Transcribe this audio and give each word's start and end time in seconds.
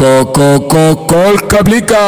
kolkablika. 0.00 2.00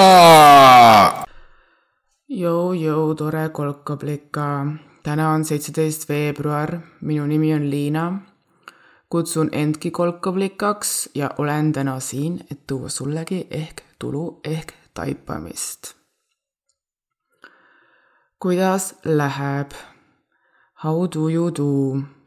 Jou, 2.28 2.74
jou, 2.74 3.14
tore 3.14 3.48
kolkablika. 3.48 4.66
täna 5.02 5.34
on 5.34 5.44
seitseteist 5.44 6.08
veebruar, 6.08 6.80
minu 7.00 7.26
nimi 7.26 7.54
on 7.54 7.70
Liina. 7.70 8.22
kutsun 9.08 9.48
endki 9.52 9.90
kolkablikaks 9.90 11.10
ja 11.14 11.30
olen 11.38 11.72
täna 11.72 12.00
siin, 12.00 12.40
et 12.50 12.66
tuua 12.66 12.88
sullegi 12.88 13.46
ehk 13.50 13.82
tulu 13.98 14.40
ehk 14.44 14.72
taipamist. 14.94 15.94
kuidas 18.38 18.94
läheb? 19.04 19.70
How 20.84 21.06
do 21.14 21.28
you 21.28 21.50
do? 21.50 22.21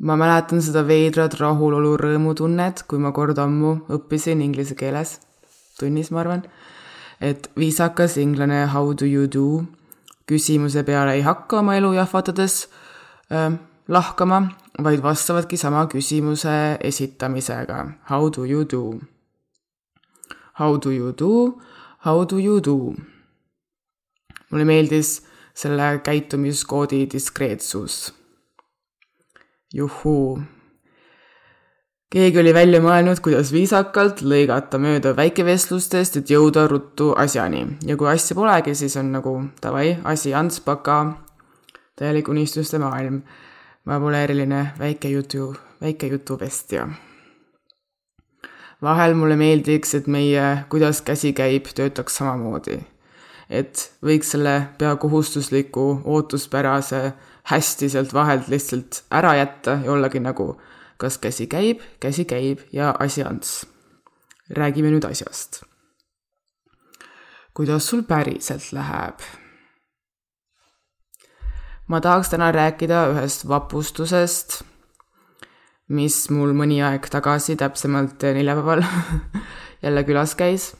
Ma 0.00 0.16
mäletan 0.18 0.62
seda 0.62 0.82
veidrat 0.86 1.36
rahulolu 1.38 1.94
rõõmutunnet, 2.00 2.84
kui 2.88 2.98
ma 2.98 3.12
kord 3.14 3.38
ammu 3.38 3.76
õppisin 3.94 4.42
inglise 4.44 4.74
keeles, 4.78 5.18
tunnis 5.78 6.10
ma 6.10 6.24
arvan, 6.24 6.42
et 7.20 7.48
viisakas 7.58 8.18
inglane 8.18 8.66
how 8.72 8.92
do 8.94 9.06
you 9.06 9.28
do? 9.30 9.64
Küsimuse 10.24 10.82
peale 10.88 11.18
ei 11.18 11.22
hakka 11.22 11.60
oma 11.60 11.76
elu 11.76 11.92
jahvatades 11.98 12.64
äh, 13.28 13.52
lahkama, 13.88 14.40
vaid 14.82 15.02
vastavadki 15.04 15.58
sama 15.60 15.84
küsimuse 15.92 16.78
esitamisega. 16.80 17.84
How 18.10 18.30
do 18.32 18.46
you 18.48 18.64
do. 18.64 19.00
How 20.58 20.78
do 20.78 20.90
you 20.90 21.12
do, 21.12 21.60
how 22.06 22.24
do 22.24 22.38
you 22.38 22.60
do? 22.60 22.94
mulle 24.50 24.64
meeldis 24.68 25.16
selle 25.54 25.98
käitumiskoodi 26.06 27.08
diskreetsus 27.10 28.12
juhuu. 29.74 30.42
keegi 32.14 32.38
oli 32.38 32.52
välja 32.54 32.78
mõelnud, 32.80 33.18
kuidas 33.20 33.50
viisakalt 33.52 34.20
lõigata 34.22 34.78
mööda 34.78 35.16
väikevestlustest, 35.18 36.20
et 36.20 36.30
jõuda 36.30 36.68
ruttu 36.70 37.10
asjani 37.18 37.64
ja 37.86 37.96
kui 37.98 38.08
asja 38.08 38.36
polegi, 38.38 38.74
siis 38.78 38.94
on 38.96 39.10
nagu 39.16 39.32
davai, 39.62 39.96
asi 40.04 40.34
ants 40.34 40.60
paka, 40.62 40.98
täielik 41.98 42.28
unistuste 42.28 42.78
maailm. 42.78 43.22
ma 43.84 43.98
pole 44.00 44.22
eriline 44.24 44.72
väikejutu, 44.78 45.56
väikejutuvestja. 45.80 46.88
vahel 48.82 49.14
mulle 49.14 49.36
meeldiks, 49.36 49.94
et 49.94 50.06
meie 50.06 50.64
Kuidas 50.68 51.02
käsi 51.02 51.32
käib 51.32 51.66
töötaks 51.74 52.16
samamoodi. 52.16 52.78
et 53.50 53.90
võiks 54.02 54.30
selle 54.30 54.68
pea 54.78 54.96
kohustusliku 54.96 56.00
ootuspärase 56.04 57.12
hästi 57.44 57.88
sealt 57.88 58.14
vahelt 58.14 58.48
lihtsalt 58.48 59.02
ära 59.10 59.34
jätta 59.36 59.78
ja 59.84 59.92
ollagi 59.92 60.20
nagu 60.20 60.54
kas 60.96 61.18
käsi 61.18 61.46
käib, 61.46 61.82
käsi 62.00 62.24
käib 62.24 62.60
ja 62.72 62.94
asi 62.98 63.22
ants. 63.22 63.66
räägime 64.50 64.90
nüüd 64.90 65.04
asjast. 65.04 65.62
kuidas 67.54 67.86
sul 67.86 68.02
päriselt 68.02 68.72
läheb? 68.72 69.20
ma 71.88 72.00
tahaks 72.00 72.28
täna 72.28 72.52
rääkida 72.52 73.08
ühest 73.12 73.48
vapustusest, 73.48 74.62
mis 75.88 76.30
mul 76.30 76.52
mõni 76.52 76.80
aeg 76.84 77.10
tagasi, 77.10 77.56
täpsemalt 77.56 78.22
neljapäeval 78.22 78.84
jälle 79.84 80.04
külas 80.04 80.34
käis 80.34 80.72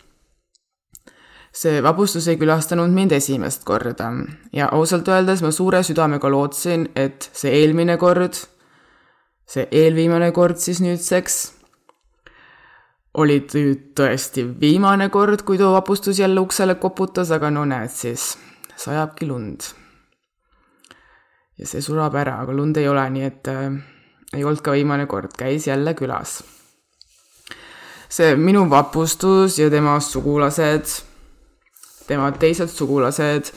see 1.54 1.82
vabustus 1.82 2.26
ei 2.28 2.38
külastanud 2.38 2.90
mind 2.90 3.14
esimest 3.14 3.62
korda 3.66 4.10
ja 4.52 4.68
ausalt 4.74 5.08
öeldes 5.08 5.42
ma 5.44 5.52
suure 5.54 5.82
südamega 5.86 6.30
lootsin, 6.30 6.88
et 6.96 7.28
see 7.32 7.52
eelmine 7.62 7.96
kord, 8.00 8.40
see 9.46 9.68
eelviimane 9.70 10.32
kord 10.34 10.58
siis 10.58 10.82
nüüdseks, 10.82 11.38
oli 13.22 13.38
tõesti 13.46 14.48
viimane 14.60 15.08
kord, 15.14 15.44
kui 15.46 15.58
too 15.60 15.70
vapustus 15.76 16.18
jälle 16.18 16.42
uksele 16.42 16.74
koputas, 16.82 17.30
aga 17.30 17.52
no 17.54 17.62
näed 17.70 17.94
siis, 17.94 18.32
sajabki 18.76 19.30
lund. 19.30 19.70
ja 21.58 21.66
see 21.70 21.82
sulab 21.82 22.16
ära, 22.18 22.40
aga 22.42 22.52
lund 22.52 22.82
ei 22.82 22.88
ole, 22.90 23.06
nii 23.14 23.26
et 23.28 23.48
äh, 23.52 23.70
ei 24.34 24.42
olnud 24.42 24.64
ka 24.64 24.74
viimane 24.74 25.06
kord, 25.06 25.30
käis 25.38 25.70
jälle 25.70 25.94
külas. 25.94 26.42
see 28.08 28.34
minu 28.36 28.66
vapustus 28.70 29.58
ja 29.58 29.70
tema 29.70 30.00
sugulased 30.00 31.13
tema 32.08 32.30
teised 32.38 32.72
sugulased 32.72 33.52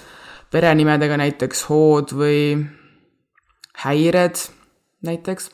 perenimedega 0.52 1.18
näiteks 1.19 1.66
Hood 1.69 2.13
või 2.16 2.40
Häired 3.84 4.40
näiteks, 5.06 5.52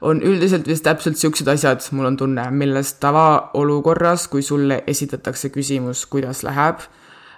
on 0.00 0.22
üldiselt 0.22 0.66
vist 0.66 0.84
täpselt 0.86 1.16
niisugused 1.16 1.48
asjad, 1.48 1.82
mul 1.92 2.10
on 2.10 2.16
tunne, 2.16 2.44
millest 2.50 3.00
tavaolukorras, 3.02 4.28
kui 4.28 4.42
sulle 4.42 4.82
esitatakse 4.86 5.50
küsimus, 5.54 6.06
kuidas 6.06 6.42
läheb, 6.46 6.84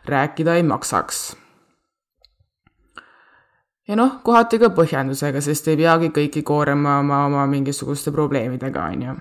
rääkida 0.05 0.55
ei 0.55 0.63
maksaks. 0.63 1.37
ja 3.89 3.97
noh, 3.97 4.21
kohati 4.25 4.59
ka 4.59 4.71
põhjendusega, 4.73 5.41
sest 5.45 5.69
ei 5.69 5.77
peagi 5.77 6.09
kõiki 6.09 6.43
koorema 6.43 6.99
oma, 7.01 7.25
oma 7.27 7.47
mingisuguste 7.47 8.13
probleemidega, 8.13 8.85
on 8.93 9.03
ju 9.03 9.17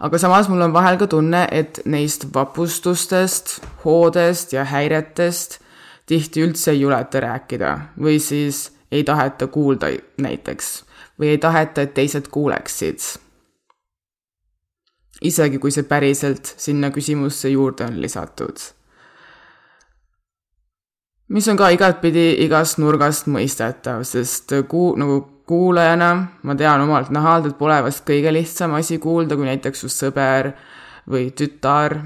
aga 0.00 0.18
samas 0.18 0.48
mul 0.48 0.62
on 0.62 0.72
vahel 0.72 0.98
ka 0.98 1.06
tunne, 1.06 1.46
et 1.50 1.80
neist 1.84 2.28
vapustustest, 2.34 3.58
hoodest 3.84 4.52
ja 4.52 4.64
häiretest 4.64 5.58
tihti 6.08 6.42
üldse 6.46 6.72
ei 6.72 6.80
juleta 6.80 7.20
rääkida 7.20 7.72
või 8.00 8.18
siis 8.22 8.68
ei 8.90 9.04
taheta 9.04 9.46
kuulda 9.46 9.90
näiteks 10.16 10.84
või 11.18 11.34
ei 11.34 11.38
taheta, 11.38 11.82
et 11.82 11.94
teised 11.94 12.28
kuuleksid. 12.30 12.98
isegi 15.22 15.58
kui 15.58 15.70
see 15.74 15.82
päriselt 15.82 16.54
sinna 16.56 16.90
küsimusse 16.94 17.48
juurde 17.48 17.84
on 17.84 18.00
lisatud. 18.00 18.58
mis 21.28 21.48
on 21.48 21.56
ka 21.56 21.68
igatpidi 21.68 22.44
igast 22.44 22.78
nurgast 22.78 23.26
mõistetav, 23.26 24.04
sest 24.04 24.52
kuu, 24.68 24.96
nagu 24.96 25.37
kuulajana 25.48 26.10
ma 26.42 26.54
tean 26.54 26.82
omalt 26.84 27.10
nahalt, 27.14 27.48
et 27.48 27.58
pole 27.58 27.78
vast 27.84 28.04
kõige 28.08 28.32
lihtsam 28.34 28.74
asi 28.76 28.98
kuulda, 29.02 29.36
kui 29.36 29.48
näiteks 29.48 29.84
su 29.84 29.90
sõber 29.92 30.52
või 31.08 31.30
tütar, 31.32 31.96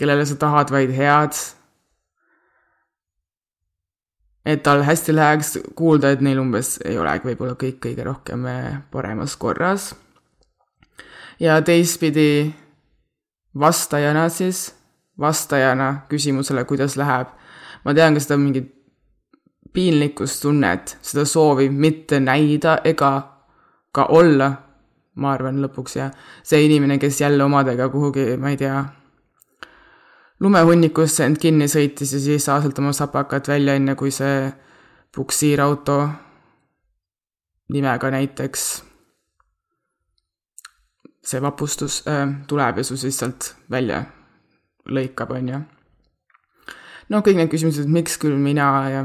kellele 0.00 0.24
sa 0.26 0.38
tahad 0.40 0.72
vaid 0.72 0.94
head. 0.96 1.36
et 4.44 4.62
tal 4.62 4.82
hästi 4.84 5.12
läheks 5.14 5.58
kuulda, 5.74 6.10
et 6.12 6.20
neil 6.20 6.38
umbes 6.40 6.76
ei 6.84 6.98
olegi 7.00 7.30
võib-olla 7.30 7.54
kõik 7.56 7.78
kõige 7.86 8.04
rohkem 8.04 8.46
eh, 8.46 8.78
paremas 8.90 9.36
korras. 9.36 9.94
ja 11.40 11.60
teistpidi 11.62 12.54
vastajana 13.58 14.28
siis, 14.28 14.74
vastajana 15.20 16.06
küsimusele, 16.08 16.64
kuidas 16.64 16.96
läheb, 16.96 17.28
ma 17.84 17.94
tean 17.94 18.14
ka 18.14 18.20
seda 18.20 18.36
mingit 18.36 18.72
piinlikkustunnet, 19.74 20.98
seda 21.02 21.24
soovi 21.26 21.68
mitte 21.70 22.20
näida 22.22 22.78
ega 22.84 23.12
ka 23.94 24.06
olla, 24.14 24.50
ma 25.14 25.32
arvan 25.34 25.60
lõpuks 25.62 25.96
ja 25.98 26.10
see 26.42 26.64
inimene, 26.66 26.98
kes 27.02 27.20
jälle 27.20 27.44
omadega 27.44 27.88
kuhugi, 27.90 28.36
ma 28.38 28.54
ei 28.54 28.58
tea, 28.58 28.84
lumehunnikusse 30.40 31.26
end 31.26 31.42
kinni 31.42 31.68
sõitis 31.70 32.14
ja 32.14 32.22
siis 32.22 32.46
saas 32.46 32.64
sealt 32.64 32.78
oma 32.82 32.94
sapakat 32.94 33.48
välja, 33.50 33.74
enne 33.78 33.94
kui 33.98 34.14
see 34.14 34.48
puksiirauto 35.14 35.98
nimega 37.74 38.10
näiteks 38.10 38.66
see 41.24 41.42
vapustus 41.42 42.02
äh, 42.08 42.28
tuleb 42.46 42.78
ja 42.78 42.84
su 42.84 42.96
siis 43.00 43.18
sealt 43.18 43.54
välja 43.70 44.02
lõikab, 44.84 45.32
on 45.32 45.48
ju. 45.48 45.60
no 47.08 47.22
kõik 47.24 47.38
need 47.40 47.52
küsimused, 47.52 47.88
miks 47.88 48.18
küll 48.20 48.36
mina 48.36 48.68
ja 48.92 49.04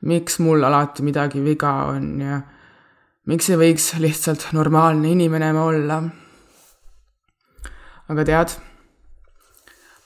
miks 0.00 0.38
mul 0.38 0.64
alati 0.64 1.02
midagi 1.02 1.42
viga 1.44 1.72
on 1.92 2.20
ja 2.20 2.40
miks 3.28 3.50
ei 3.50 3.58
võiks 3.60 3.92
lihtsalt 4.00 4.48
normaalne 4.56 5.12
inimene 5.12 5.52
ma 5.52 5.64
olla. 5.68 6.02
aga 8.10 8.24
tead, 8.26 8.54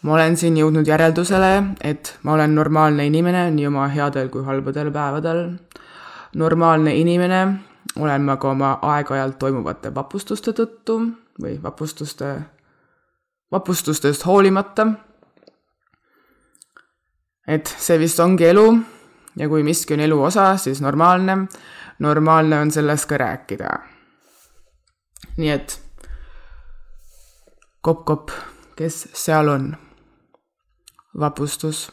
ma 0.02 0.16
olen 0.16 0.36
siin 0.36 0.58
jõudnud 0.58 0.88
järeldusele, 0.88 1.52
et 1.80 2.18
ma 2.22 2.34
olen 2.34 2.54
normaalne 2.54 3.06
inimene 3.06 3.46
nii 3.54 3.68
oma 3.70 3.86
headel 3.88 4.28
kui 4.28 4.44
halbadel 4.44 4.90
päevadel. 4.92 5.44
normaalne 6.34 6.96
inimene 6.96 7.40
olen 7.96 8.22
ma 8.22 8.36
ka 8.36 8.50
oma 8.50 8.78
aeg-ajalt 8.82 9.38
toimuvate 9.38 9.94
vapustuste 9.94 10.52
tõttu 10.52 10.98
või 11.40 11.62
vapustuste, 11.62 12.34
vapustustest 13.52 14.26
hoolimata. 14.26 14.86
et 17.46 17.66
see 17.78 17.98
vist 17.98 18.20
ongi 18.20 18.44
elu 18.44 18.93
ja 19.36 19.48
kui 19.48 19.62
miski 19.62 19.94
on 19.94 20.00
elu 20.00 20.22
osa, 20.22 20.56
siis 20.56 20.80
normaalne, 20.80 21.36
normaalne 21.98 22.58
on 22.60 22.70
sellest 22.70 23.08
ka 23.10 23.18
rääkida. 23.18 23.70
nii 25.36 25.50
et 25.50 25.80
kopp-kopp, 27.82 28.30
kes 28.76 29.08
seal 29.12 29.48
on? 29.48 29.76
vapustus. 31.20 31.92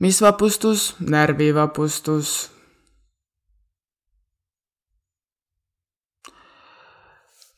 mis 0.00 0.22
vapustus? 0.22 0.96
närvivapustus. 1.00 2.50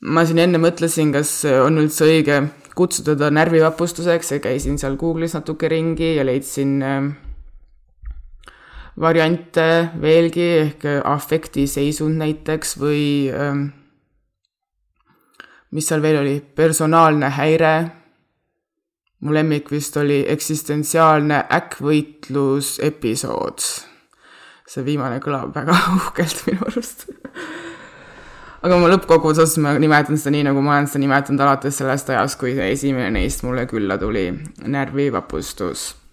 ma 0.05 0.25
siin 0.25 0.38
enne 0.38 0.61
mõtlesin, 0.61 1.12
kas 1.12 1.31
on 1.64 1.81
üldse 1.81 2.05
õige 2.05 2.43
kutsuda 2.76 3.14
ta 3.17 3.31
närvivapustuseks 3.32 4.35
ja 4.35 4.40
käisin 4.44 4.76
seal 4.79 4.99
Google'is 5.00 5.32
natuke 5.32 5.69
ringi 5.69 6.17
ja 6.17 6.26
leidsin 6.26 6.82
äh, 6.82 7.06
variante 9.00 9.91
veelgi 10.00 10.46
ehk 10.58 10.87
afektiseisund 11.05 12.19
näiteks 12.20 12.76
või 12.79 13.05
ähm, 13.35 13.67
mis 15.75 15.88
seal 15.91 16.02
veel 16.02 16.20
oli, 16.20 16.38
personaalne 16.41 17.32
häire. 17.35 17.75
mu 19.25 19.32
lemmik 19.32 19.70
vist 19.73 19.96
oli 19.96 20.25
eksistentsiaalne 20.29 21.44
äkkvõitlus 21.50 22.79
episood. 22.82 23.58
see 24.69 24.85
viimane 24.85 25.19
kõlab 25.20 25.55
väga 25.55 25.75
uhkelt 25.97 26.47
minu 26.47 26.67
arust 26.67 27.06
aga 28.64 28.79
ma 28.79 28.88
lõppkokkuvõttes 28.88 29.58
ma 29.61 29.75
nimetan 29.79 30.17
seda 30.17 30.31
nii, 30.37 30.47
nagu 30.47 30.62
ma 30.62 30.79
olen 30.79 30.87
seda 30.87 31.02
nimetanud 31.02 31.40
alates 31.40 31.76
sellest 31.82 32.08
ajast, 32.11 32.38
kui 32.40 32.55
esimene 32.70 33.11
neist 33.19 33.43
mulle 33.44 33.67
külla 33.67 33.99
tuli, 33.99 34.31
närvivapustus 34.64 36.03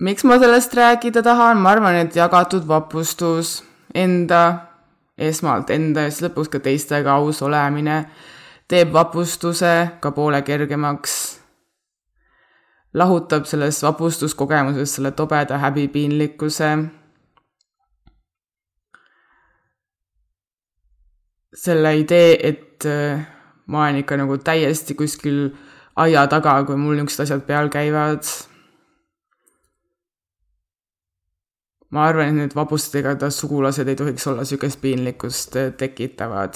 miks 0.00 0.24
ma 0.24 0.38
sellest 0.38 0.74
rääkida 0.74 1.22
tahan, 1.22 1.60
ma 1.60 1.70
arvan, 1.70 1.94
et 1.94 2.16
jagatud 2.16 2.68
vapustus, 2.68 3.60
enda, 3.94 4.42
esmalt 5.18 5.70
enda 5.70 6.06
ja 6.06 6.12
siis 6.12 6.24
lõpuks 6.24 6.48
ka 6.52 6.60
teistega 6.64 7.18
aus 7.20 7.42
olemine 7.44 8.04
teeb 8.70 8.92
vapustuse 8.94 9.74
ka 10.00 10.12
poole 10.16 10.42
kergemaks. 10.42 11.40
lahutab 12.94 13.44
sellest 13.46 13.82
vapustuskogemusest 13.82 14.94
selle 14.94 15.10
tobeda 15.10 15.58
häbipiinlikkuse. 15.58 16.78
selle 21.54 21.96
idee, 21.98 22.48
et 22.48 22.84
ma 23.66 23.82
olen 23.82 23.96
ikka 23.96 24.16
nagu 24.16 24.38
täiesti 24.38 24.94
kuskil 24.94 25.50
aia 25.96 26.26
taga, 26.26 26.62
kui 26.64 26.76
mul 26.76 26.94
niisugused 26.94 27.26
asjad 27.26 27.42
peal 27.46 27.68
käivad 27.68 28.22
ma 31.90 32.06
arvan, 32.06 32.30
et 32.30 32.38
need 32.38 32.54
vabustega 32.54 33.16
ta 33.18 33.30
sugulased 33.34 33.88
ei 33.88 33.98
tohiks 33.98 34.26
olla 34.30 34.44
niisugust 34.44 34.80
piinlikkust 34.82 35.56
äh, 35.56 35.72
tekitavad. 35.76 36.54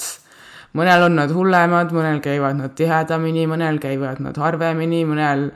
mõnel 0.75 1.07
on 1.07 1.15
nad 1.15 1.31
hullemad, 1.31 1.91
mõnel 1.95 2.19
käivad 2.23 2.59
nad 2.59 2.75
tihedamini, 2.75 3.47
mõnel 3.47 3.79
käivad 3.79 4.19
nad 4.23 4.37
harvemini, 4.37 5.05
mõnel 5.07 5.49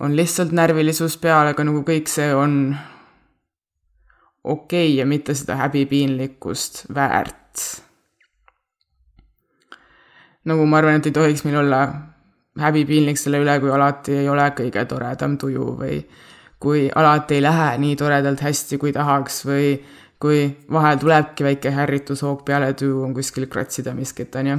on 0.00 0.16
lihtsalt 0.16 0.52
närvilisus 0.56 1.16
peal, 1.20 1.52
aga 1.52 1.64
nagu 1.64 1.82
kõik 1.84 2.08
see 2.08 2.32
on 2.34 2.76
okei 4.44 4.88
okay 4.88 4.96
ja 4.98 5.06
mitte 5.06 5.34
seda 5.34 5.56
häbipiinlikkust 5.60 6.86
väärt. 6.94 7.36
nagu 10.44 10.66
ma 10.66 10.78
arvan, 10.78 10.96
et 10.96 11.06
ei 11.06 11.12
tohiks 11.12 11.44
meil 11.44 11.60
olla 11.60 11.80
häbipiinlik 12.60 13.18
selle 13.20 13.40
üle, 13.42 13.58
kui 13.60 13.70
alati 13.70 14.16
ei 14.22 14.28
ole 14.28 14.48
kõige 14.56 14.84
toredam 14.88 15.36
tuju 15.38 15.66
või 15.78 16.00
kui 16.60 16.90
alati 16.94 17.38
ei 17.38 17.42
lähe 17.42 17.70
nii 17.80 17.96
toredalt 17.96 18.42
hästi, 18.44 18.78
kui 18.78 18.92
tahaks 18.92 19.44
või 19.48 19.72
kui 20.20 20.42
vahel 20.72 20.98
tulebki 21.00 21.44
väike 21.46 21.72
ärritushoog 21.84 22.44
peale, 22.44 22.74
tuju 22.76 23.00
on 23.06 23.14
kuskil 23.16 23.48
kratsida 23.48 23.94
miskit, 23.96 24.36
on 24.36 24.52
ju. 24.52 24.58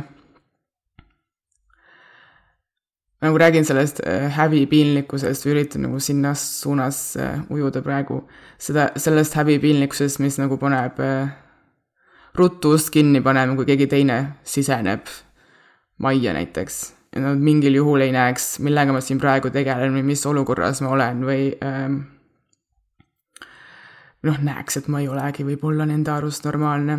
nagu 3.22 3.38
räägin 3.38 3.66
sellest 3.66 4.00
äh, 4.02 4.32
häbipiinlikkusest 4.34 5.46
või 5.46 5.52
üritan 5.52 5.84
nagu 5.86 6.00
sinnas 6.02 6.42
suunas 6.62 7.02
äh, 7.22 7.44
ujuda 7.54 7.84
praegu, 7.86 8.24
seda, 8.58 8.88
sellest 8.98 9.38
häbipiinlikkusest, 9.38 10.18
mis 10.26 10.40
nagu 10.42 10.58
paneb 10.58 10.98
äh, 11.06 11.30
ruttu 12.34 12.74
ust 12.74 12.90
kinni 12.90 13.22
panema, 13.22 13.54
kui 13.56 13.70
keegi 13.70 13.88
teine 13.92 14.18
siseneb 14.42 15.06
majja 16.02 16.34
näiteks 16.34 16.82
nad 17.20 17.38
mingil 17.44 17.76
juhul 17.76 18.06
ei 18.06 18.12
näeks, 18.16 18.60
millega 18.64 18.94
ma 18.96 19.02
siin 19.04 19.20
praegu 19.20 19.52
tegelen 19.52 19.94
või 19.98 20.04
mis 20.14 20.24
olukorras 20.26 20.80
ma 20.82 20.94
olen 20.96 21.26
või 21.28 21.50
ähm, 21.66 21.98
noh, 24.24 24.40
näeks, 24.40 24.80
et 24.80 24.88
ma 24.88 25.02
ei 25.02 25.10
olegi 25.12 25.46
võib-olla 25.48 25.88
nende 25.90 26.14
arust 26.14 26.48
normaalne. 26.48 26.98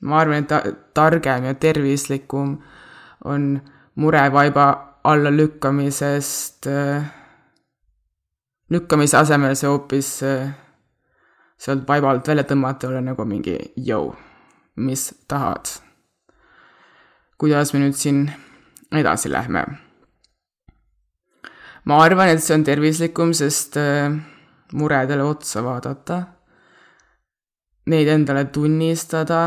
ma 0.00 0.18
arvan, 0.18 0.44
et 0.44 0.48
ta, 0.50 0.62
targem 0.94 1.44
ja 1.50 1.54
tervislikum 1.54 2.56
on 3.24 3.60
murevaiba 3.94 4.66
alla 5.04 5.30
lükkamisest 5.30 6.66
äh,, 6.70 7.10
lükkamise 8.70 9.16
asemel 9.18 9.56
see 9.58 9.68
hoopis 9.68 10.10
äh, 10.22 10.52
sealt 11.58 11.86
vaibalt 11.88 12.28
välja 12.28 12.44
tõmmata, 12.46 12.88
olla 12.88 13.02
nagu 13.02 13.24
mingi 13.26 13.58
jõu, 13.76 14.14
mis 14.76 15.10
tahad. 15.28 15.78
kuidas 17.38 17.72
me 17.74 17.80
nüüd 17.82 17.98
siin 17.98 18.26
edasi 19.00 19.30
lähme. 19.30 19.64
ma 21.84 21.98
arvan, 21.98 22.28
et 22.28 22.42
see 22.42 22.54
on 22.54 22.64
tervislikum, 22.64 23.32
sest 23.34 23.76
äh, 23.80 24.12
muredele 24.78 25.24
otsa 25.26 25.64
vaadata, 25.66 26.18
neid 27.90 28.08
endale 28.08 28.44
tunnistada, 28.54 29.40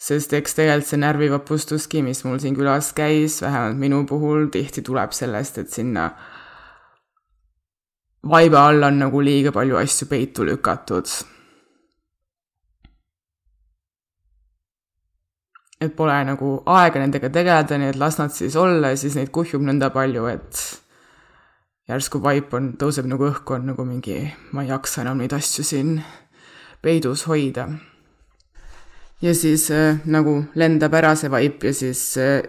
sest 0.00 0.32
eks 0.32 0.56
tegelikult 0.56 0.88
see 0.88 1.02
närvivapustuski, 1.02 2.00
mis 2.06 2.24
mul 2.24 2.40
siin 2.40 2.56
külas 2.56 2.94
käis, 2.96 3.42
vähemalt 3.44 3.76
minu 3.80 4.00
puhul 4.08 4.48
tihti 4.52 4.82
tuleb 4.86 5.12
sellest, 5.12 5.60
et 5.60 5.70
sinna 5.70 6.08
vaiba 8.24 8.64
all 8.70 8.88
on 8.88 9.04
nagu 9.04 9.20
liiga 9.20 9.52
palju 9.52 9.76
asju 9.82 10.08
peitu 10.08 10.48
lükatud 10.48 11.12
et 15.84 15.96
pole 15.96 16.16
nagu 16.26 16.54
aega 16.70 17.02
nendega 17.02 17.30
tegeleda, 17.32 17.78
nii 17.78 17.92
et 17.92 18.00
las 18.00 18.18
nad 18.20 18.32
siis 18.34 18.56
olla 18.56 18.92
ja 18.92 18.98
siis 19.00 19.16
neid 19.18 19.30
kuhjub 19.34 19.62
nõnda 19.64 19.90
palju, 19.94 20.26
et 20.32 20.62
järsku 21.90 22.20
vaip 22.24 22.54
on, 22.56 22.72
tõuseb 22.80 23.08
nagu 23.10 23.28
õhku, 23.28 23.56
on 23.58 23.66
nagu 23.72 23.84
mingi, 23.88 24.20
ma 24.52 24.64
ei 24.64 24.70
jaksa 24.72 25.02
enam 25.04 25.20
neid 25.20 25.34
asju 25.36 25.64
siin 25.66 25.98
peidus 26.84 27.26
hoida. 27.28 27.68
ja 29.22 29.34
siis 29.34 29.70
äh, 29.70 30.00
nagu 30.04 30.44
lendab 30.54 30.94
ära 30.94 31.14
see 31.16 31.30
vaip 31.32 31.64
ja 31.64 31.72
siis 31.72 32.16
äh, 32.20 32.42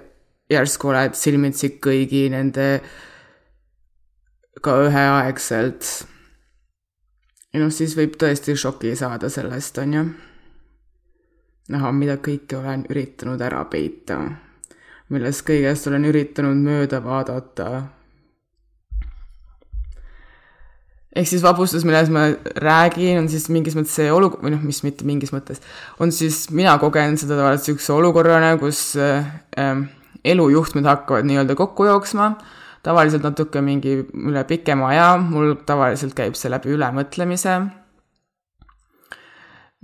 järsku 0.52 0.92
oled 0.92 1.16
silmitsi 1.16 1.76
kõigi 1.82 2.28
nende 2.30 2.68
ka 4.62 4.78
üheaegselt. 4.86 5.90
ja 7.54 7.60
noh, 7.64 7.72
siis 7.72 7.96
võib 7.98 8.16
tõesti 8.20 8.56
šoki 8.56 8.96
saada 8.96 9.30
sellest, 9.30 9.78
on 9.84 10.00
ju 10.00 10.08
näha, 11.74 11.92
mida 11.96 12.18
kõike 12.22 12.60
olen 12.60 12.86
üritanud 12.92 13.42
ära 13.42 13.64
peita, 13.70 14.20
millest 15.14 15.46
kõigest 15.48 15.88
olen 15.90 16.10
üritanud 16.12 16.62
mööda 16.62 17.02
vaadata. 17.04 17.70
ehk 21.16 21.30
siis 21.32 21.44
vabustus, 21.46 21.86
milles 21.88 22.10
ma 22.12 22.26
räägin, 22.60 23.22
on 23.22 23.30
siis 23.32 23.48
mingis 23.48 23.78
mõttes 23.78 23.94
see 23.96 24.10
olukord, 24.12 24.44
või 24.44 24.52
noh, 24.52 24.66
mis 24.68 24.82
mitte 24.84 25.06
mingis 25.08 25.32
mõttes, 25.32 25.62
on 26.04 26.12
siis, 26.12 26.50
mina 26.52 26.74
kogen 26.82 27.16
seda 27.16 27.38
tavaliselt 27.38 27.70
niisuguse 27.70 27.94
olukorrana, 27.96 28.50
kus 28.60 28.82
äh, 29.00 29.24
elujuhtmed 30.28 30.84
hakkavad 30.90 31.24
nii-öelda 31.30 31.56
kokku 31.56 31.88
jooksma, 31.88 32.34
tavaliselt 32.84 33.24
natuke 33.24 33.64
mingi 33.64 34.02
üle 34.04 34.44
pikema 34.44 34.92
aja, 34.92 35.08
mul 35.24 35.56
tavaliselt 35.66 36.18
käib 36.20 36.36
see 36.36 36.52
läbi 36.52 36.76
ülemõtlemise 36.76 37.56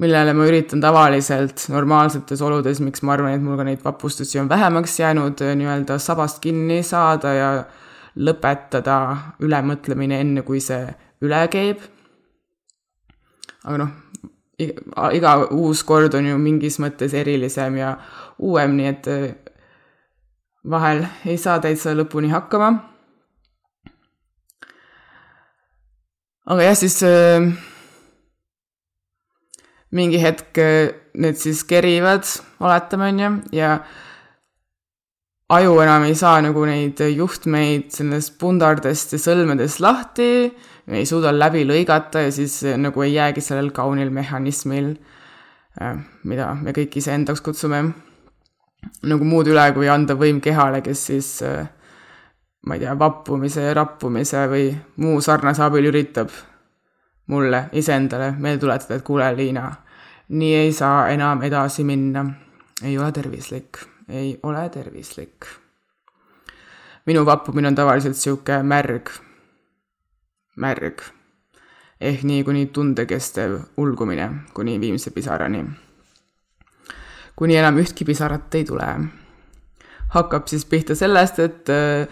millele 0.02 0.34
ma 0.34 0.48
üritan 0.50 0.82
tavaliselt 0.82 1.68
normaalsetes 1.70 2.42
oludes, 2.42 2.82
miks 2.82 3.04
ma 3.06 3.14
arvan, 3.16 3.36
et 3.36 3.44
mul 3.44 3.60
ka 3.60 3.66
neid 3.68 3.84
vapustusi 3.86 4.40
on 4.42 4.50
vähemaks 4.50 4.98
jäänud, 5.00 5.44
nii-öelda 5.60 6.00
sabast 6.02 6.42
kinni 6.42 6.82
saada 6.84 7.34
ja 7.38 7.52
lõpetada 8.18 8.98
ülemõtlemine 9.46 10.20
enne, 10.24 10.44
kui 10.48 10.60
see 10.64 10.88
üle 11.22 11.42
käib. 11.54 11.86
aga 13.64 13.78
noh, 13.78 13.92
iga 15.14 15.36
uus 15.54 15.84
kord 15.86 16.16
on 16.18 16.32
ju 16.32 16.38
mingis 16.42 16.80
mõttes 16.82 17.14
erilisem 17.14 17.78
ja 17.78 17.96
uuem, 18.42 18.76
nii 18.78 18.90
et 18.90 19.10
äh, 19.12 19.28
vahel 20.70 21.06
ei 21.30 21.38
saa 21.38 21.60
täitsa 21.62 21.94
lõpuni 21.94 22.34
hakkama. 22.34 22.74
aga 26.52 26.64
jah, 26.66 26.76
siis 26.76 27.04
äh, 27.06 27.54
mingi 29.96 30.22
hetk 30.22 30.60
äh, 30.62 30.94
need 31.20 31.40
siis 31.40 31.64
kerivad, 31.68 32.28
oletame, 32.64 33.12
on 33.12 33.20
ju, 33.20 33.32
ja 33.58 33.72
aju 35.52 35.74
enam 35.84 36.06
ei 36.08 36.16
saa 36.16 36.40
nagu 36.44 36.64
neid 36.68 37.02
juhtmeid 37.12 37.90
sellest 37.92 38.38
pundardest 38.40 39.18
ja 39.18 39.20
sõlmedest 39.20 39.82
lahti, 39.84 40.30
ei 40.92 41.08
suuda 41.08 41.34
läbi 41.36 41.66
lõigata 41.68 42.26
ja 42.26 42.32
siis 42.36 42.62
äh, 42.68 42.80
nagu 42.80 43.04
ei 43.04 43.18
jäägi 43.18 43.44
sellel 43.44 43.74
kaunil 43.76 44.14
mehhanismil, 44.16 44.94
äh, 45.82 46.00
mida 46.24 46.54
me 46.62 46.76
kõik 46.76 46.96
iseendaks 47.02 47.44
kutsume, 47.44 47.84
nagu 49.06 49.28
muud 49.28 49.52
üle, 49.52 49.68
kui 49.76 49.92
anda 49.92 50.16
võim 50.18 50.40
kehale, 50.42 50.80
kes 50.86 51.06
siis 51.12 51.36
ma 52.66 52.78
ei 52.78 52.82
tea, 52.82 52.96
vappumise, 52.98 53.68
rappumise 53.78 54.48
või 54.50 54.72
muu 55.02 55.20
sarnase 55.22 55.64
abil 55.66 55.90
üritab 55.92 56.32
mulle 57.28 57.70
iseendale 57.72 58.32
meelde 58.38 58.60
tuletada, 58.60 58.96
et 58.96 59.04
kuule, 59.04 59.36
Liina, 59.36 59.72
nii 60.30 60.56
ei 60.56 60.74
saa 60.74 61.10
enam 61.10 61.42
edasi 61.42 61.84
minna. 61.84 62.26
ei 62.84 62.98
ole 62.98 63.12
tervislik, 63.12 63.78
ei 64.10 64.40
ole 64.44 64.70
tervislik. 64.70 65.46
minu 67.06 67.26
vappumine 67.26 67.68
on 67.68 67.76
tavaliselt 67.76 68.16
sihuke 68.16 68.64
märg, 68.64 69.10
märg 70.56 71.02
ehk 72.02 72.24
nii 72.26 72.44
kuni 72.44 72.66
tundekestev 72.74 73.60
ulgumine 73.78 74.30
kuni 74.54 74.80
viimse 74.82 75.12
pisarani. 75.12 75.66
kuni 77.36 77.56
enam 77.56 77.78
ühtki 77.78 78.06
pisarat 78.06 78.56
ei 78.56 78.66
tule. 78.66 78.88
hakkab 80.10 80.48
siis 80.48 80.66
pihta 80.66 80.96
sellest, 80.96 81.40
et 81.40 81.70
äh, 81.70 82.08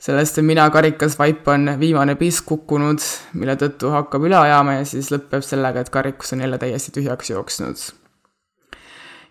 sellest 0.00 0.40
mina 0.42 0.64
karikas 0.72 1.18
vaip 1.18 1.48
on 1.48 1.74
viimane 1.80 2.16
piisk 2.16 2.46
kukkunud, 2.48 3.04
mille 3.36 3.56
tõttu 3.60 3.92
hakkab 3.92 4.24
üle 4.28 4.38
ajama 4.38 4.78
ja 4.78 4.84
siis 4.88 5.10
lõpeb 5.12 5.44
sellega, 5.44 5.84
et 5.84 5.92
karikus 5.92 6.32
on 6.32 6.44
jälle 6.44 6.58
täiesti 6.58 6.94
tühjaks 6.96 7.30
jooksnud. 7.30 7.76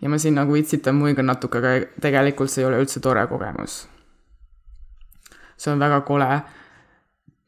ja 0.01 0.09
ma 0.09 0.17
siin 0.17 0.35
nagu 0.35 0.55
itsitan 0.55 0.95
muigan 0.95 1.25
natuke, 1.25 1.57
aga 1.57 2.01
tegelikult 2.01 2.51
see 2.51 2.63
ei 2.63 2.69
ole 2.69 2.79
üldse 2.83 2.99
tore 2.99 3.25
kogemus. 3.27 3.87
see 5.57 5.73
on 5.73 5.79
väga 5.79 6.01
kole 6.01 6.41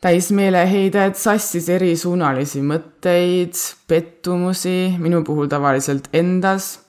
täis 0.02 0.32
meeleheidet, 0.34 1.16
sassis 1.16 1.70
erisuunalisi 1.70 2.62
mõtteid, 2.66 3.54
pettumusi, 3.88 4.96
minu 4.98 5.22
puhul 5.24 5.48
tavaliselt 5.48 6.10
endas, 6.14 6.80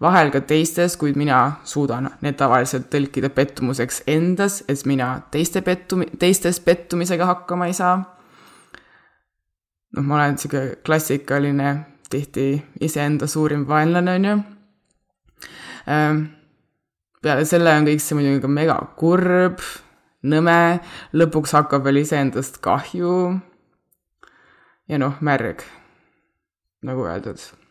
vahel 0.00 0.30
ka 0.30 0.40
teistes, 0.40 0.96
kuid 0.96 1.16
mina 1.18 1.58
suudan 1.66 2.10
need 2.22 2.38
tavaliselt 2.38 2.88
tõlkida 2.92 3.30
pettumuseks 3.34 4.02
endas, 4.06 4.62
et 4.68 4.84
mina 4.86 5.10
teiste 5.32 5.62
pettum-, 5.66 6.06
teistes 6.18 6.60
pettumisega 6.60 7.26
hakkama 7.26 7.66
ei 7.66 7.76
saa. 7.76 7.96
noh, 9.96 10.04
ma 10.04 10.14
olen 10.14 10.36
niisugune 10.36 10.78
klassikaline, 10.84 11.74
tihti 12.10 12.50
iseenda 12.80 13.26
suurim 13.26 13.66
vaenlane, 13.68 14.14
on 14.14 14.24
ju. 14.24 14.38
Ehm, 15.88 16.24
peale 17.22 17.44
selle 17.48 17.72
on 17.74 17.88
kõik 17.88 18.02
see 18.04 18.18
muidugi 18.18 18.42
ka 18.44 18.50
mega 18.52 18.78
kurb 19.00 19.62
nõme, 20.28 20.80
lõpuks 21.16 21.54
hakkab 21.56 21.86
veel 21.86 22.02
iseendast 22.04 22.60
kahju. 22.64 23.40
ja 24.88 24.98
noh, 24.98 25.16
märg, 25.20 25.64
nagu 26.82 27.04
öeldud. 27.04 27.67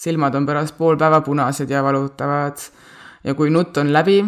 Silmad 0.00 0.34
on 0.34 0.46
pärast 0.48 0.76
pool 0.78 0.96
päeva 0.96 1.20
punased 1.20 1.70
ja 1.70 1.82
valutavad 1.84 2.62
ja 3.24 3.34
kui 3.34 3.50
nutt 3.50 3.76
on 3.76 3.92
läbi, 3.92 4.22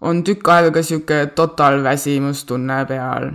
on 0.00 0.20
tükk 0.24 0.48
aega 0.52 0.70
ka 0.74 0.82
sihuke 0.82 1.26
totaalväsimustunne 1.36 2.84
peal. 2.88 3.30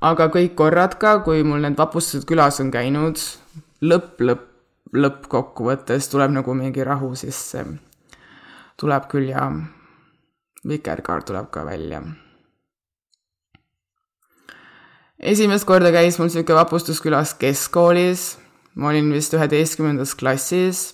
aga 0.00 0.28
kõik 0.32 0.54
korrad 0.54 0.94
ka, 1.00 1.18
kui 1.26 1.42
mul 1.44 1.64
need 1.64 1.76
vapustused 1.76 2.24
külas 2.28 2.60
on 2.62 2.70
käinud, 2.70 3.20
lõpp, 3.82 4.20
lõpp, 4.20 4.46
lõppkokkuvõttes 4.92 6.08
tuleb 6.12 6.32
nagu 6.38 6.54
mingi 6.54 6.84
rahu 6.84 7.14
sisse. 7.14 7.66
tuleb 8.76 9.08
küll 9.12 9.28
ja 9.28 9.50
vikerkaar 10.68 11.22
tuleb 11.22 11.50
ka 11.50 11.66
välja. 11.66 12.00
esimest 15.20 15.64
korda 15.68 15.92
käis 15.92 16.18
mul 16.18 16.32
sihuke 16.32 16.54
vapustus 16.54 17.00
külas 17.00 17.34
keskkoolis, 17.34 18.45
ma 18.76 18.88
olin 18.92 19.08
vist 19.12 19.34
üheteistkümnendas 19.34 20.14
klassis 20.18 20.90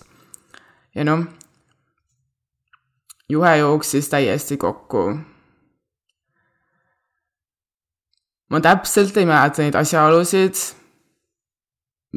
ja 0.95 1.03
noh, 1.07 1.25
juhe 3.29 3.57
jooksis 3.57 4.09
täiesti 4.09 4.57
kokku. 4.57 5.17
ma 8.49 8.59
täpselt 8.61 9.17
ei 9.17 9.25
mäleta 9.25 9.63
neid 9.63 9.75
asjaolusid, 9.75 10.59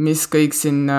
mis 0.04 0.26
kõik 0.28 0.52
sinna 0.52 0.98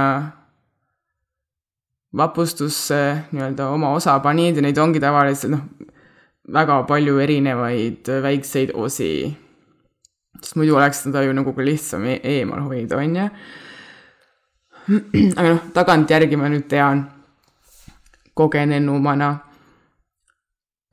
vapustusse 2.17 3.01
nii-öelda 3.29 3.67
oma 3.69 3.91
osa 3.93 4.15
panid 4.23 4.57
ja 4.57 4.63
neid 4.65 4.79
ongi 4.81 4.99
tavaliselt 5.03 5.53
noh, 5.53 5.61
väga 6.53 6.79
palju 6.89 7.19
erinevaid 7.21 8.09
väikseid 8.23 8.73
osi. 8.73 9.37
sest 10.41 10.57
muidu 10.57 10.75
oleks 10.75 11.03
seda 11.05 11.21
ju 11.21 11.37
nagu 11.37 11.53
lihtsam 11.57 12.05
e 12.09 12.19
eemal 12.23 12.65
hoida, 12.65 12.97
on 12.97 13.15
ju. 13.15 13.29
Aga 15.37 15.49
noh, 15.49 15.63
tagantjärgi 15.73 16.37
ma 16.39 16.49
nüüd 16.51 16.67
tean 16.71 17.03
kogenenumana. 18.37 19.31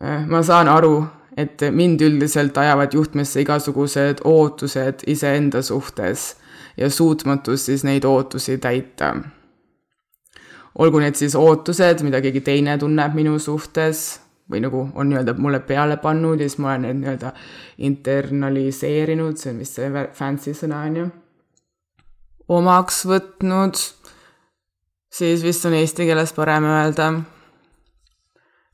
Äh, 0.03 0.25
ma 0.27 0.43
saan 0.43 0.69
aru, 0.69 1.05
et 1.37 1.63
mind 1.71 2.03
üldiselt 2.03 2.57
ajavad 2.59 2.95
juhtmesse 2.95 3.43
igasugused 3.43 4.23
ootused 4.25 5.07
iseenda 5.07 5.63
suhtes 5.63 6.35
ja 6.77 6.91
suutmatus 6.91 7.67
siis 7.67 7.85
neid 7.85 8.05
ootusi 8.05 8.59
täita. 8.59 9.15
olgu 10.79 10.99
need 10.99 11.15
siis 11.15 11.35
ootused, 11.39 12.03
mida 12.03 12.21
keegi 12.21 12.41
teine 12.41 12.79
tunneb 12.79 13.15
minu 13.15 13.39
suhtes 13.39 14.21
või 14.51 14.61
nagu 14.65 14.89
on 14.95 15.09
nii-öelda 15.09 15.37
mulle 15.39 15.61
peale 15.61 15.97
pannud 16.03 16.41
ja 16.41 16.49
siis 16.49 16.59
ma 16.59 16.73
olen 16.73 16.83
need 16.83 17.03
nii-öelda 17.03 17.31
internaliseerinud, 17.79 19.39
see 19.39 19.53
on 19.53 19.61
vist 19.63 19.79
see 19.79 20.09
fancy 20.19 20.55
sõna, 20.55 20.83
on 20.89 20.97
ju. 20.99 21.07
Omaks 22.49 23.05
võtnud, 23.09 23.79
siis 25.15 25.45
vist 25.45 25.65
on 25.69 25.77
eesti 25.79 26.09
keeles 26.09 26.35
parem 26.37 26.67
öelda. 26.69 27.11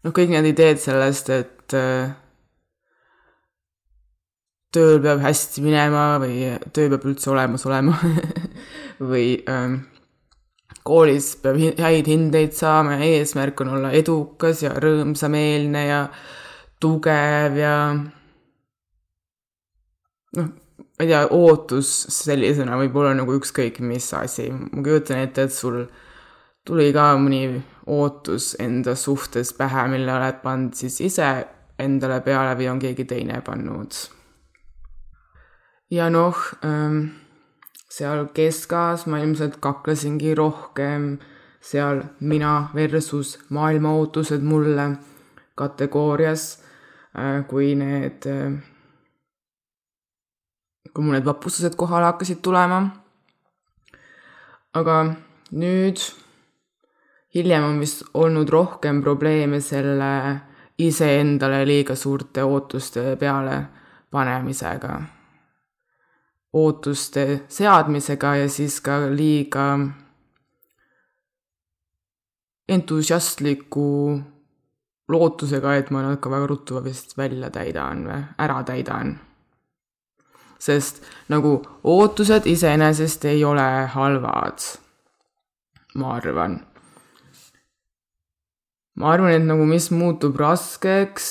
noh, 0.00 0.12
kõik 0.16 0.32
need 0.32 0.50
ideed 0.54 0.80
sellest, 0.80 1.30
et 1.30 1.76
äh, 1.76 2.10
tööl 4.74 5.00
peab 5.02 5.22
hästi 5.22 5.62
minema 5.64 6.18
või 6.22 6.50
töö 6.74 6.90
peab 6.92 7.06
üldse 7.10 7.30
olemas 7.32 7.66
olema 7.66 7.96
või 9.12 9.42
ähm, 9.50 9.80
koolis 10.86 11.34
peab 11.42 11.58
häid 11.80 12.08
hindeid 12.10 12.54
saama 12.56 12.98
ja 12.98 13.08
eesmärk 13.18 13.60
on 13.64 13.74
olla 13.76 13.90
edukas 13.96 14.62
ja 14.64 14.72
rõõmsameelne 14.80 15.84
ja 15.88 16.00
tugev 16.80 17.58
ja 17.60 17.74
noh, 20.38 20.50
ma 21.00 21.07
ei 21.07 21.09
tea, 21.09 21.23
ootus 21.33 21.88
sellisena 22.12 22.76
võib 22.76 22.97
olla 23.00 23.14
nagu 23.16 23.33
ükskõik 23.38 23.78
mis 23.80 24.11
asi. 24.12 24.50
ma 24.52 24.83
kujutan 24.85 25.23
ette, 25.25 25.47
et 25.49 25.54
sul 25.54 25.87
tuli 26.69 26.90
ka 26.92 27.14
mõni 27.16 27.62
ootus 27.88 28.52
enda 28.61 28.92
suhtes 28.95 29.54
pähe, 29.57 29.87
mille 29.88 30.12
oled 30.12 30.42
pannud 30.42 30.76
siis 30.76 31.00
ise 31.00 31.30
endale 31.80 32.21
peale 32.21 32.52
või 32.59 32.69
on 32.69 32.83
keegi 32.83 33.09
teine 33.09 33.40
pannud. 33.47 33.97
ja 35.90 36.11
noh 36.12 36.37
ähm,, 36.69 37.00
seal 37.88 38.28
keskas 38.37 39.07
ma 39.09 39.23
ilmselt 39.25 39.57
kaklesingi 39.64 40.37
rohkem 40.37 41.14
seal 41.61 42.02
mina 42.21 42.69
versus 42.75 43.38
maailma 43.49 43.97
ootused 43.97 44.45
mulle 44.45 44.90
kategoorias, 45.57 46.45
äh, 47.16 47.40
kui 47.49 47.75
need, 47.75 48.28
äh, 48.28 48.52
kui 50.94 51.04
mul 51.04 51.18
need 51.18 51.26
vapustused 51.26 51.76
kohale 51.76 52.11
hakkasid 52.11 52.42
tulema. 52.42 52.80
aga 54.75 54.97
nüüd 55.50 56.02
hiljem 57.35 57.64
on 57.64 57.80
vist 57.80 58.04
olnud 58.14 58.49
rohkem 58.49 59.02
probleeme 59.02 59.61
selle 59.61 60.11
iseendale 60.78 61.64
liiga 61.66 61.94
suurte 61.94 62.44
ootuste 62.47 63.16
peale 63.16 63.56
panemisega 64.11 64.99
ootuste 66.52 67.42
seadmisega 67.49 68.35
ja 68.37 68.49
siis 68.49 68.80
ka 68.80 68.99
liiga 69.14 69.78
entusiastliku 72.68 74.20
lootusega, 75.11 75.75
et 75.75 75.90
ma 75.90 76.02
nad 76.02 76.20
ka 76.23 76.30
väga 76.30 76.47
ruttu 76.47 76.82
vist 76.85 77.16
välja 77.18 77.50
täidan 77.50 78.06
või 78.06 78.20
ära 78.38 78.62
täidan. 78.66 79.18
Sest 80.61 81.02
nagu 81.33 81.57
ootused 81.85 82.47
iseenesest 82.50 83.25
ei 83.31 83.45
ole 83.45 83.67
halvad, 83.95 84.67
ma 85.95 86.14
arvan. 86.17 86.61
ma 89.00 89.12
arvan, 89.14 89.33
et 89.33 89.47
nagu 89.47 89.64
mis 89.64 89.88
muutub 89.95 90.37
raskeks 90.37 91.31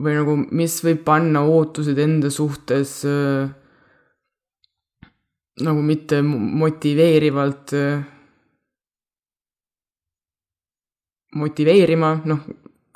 või 0.00 0.16
nagu, 0.16 0.38
mis 0.50 0.78
võib 0.84 1.04
panna 1.04 1.44
ootused 1.44 1.98
enda 2.00 2.30
suhtes 2.32 2.96
äh, 3.06 3.52
nagu 5.62 5.84
mitte 5.84 6.22
motiveerivalt 6.24 7.76
äh, 7.78 8.02
motiveerima, 11.34 12.16
noh, 12.24 12.42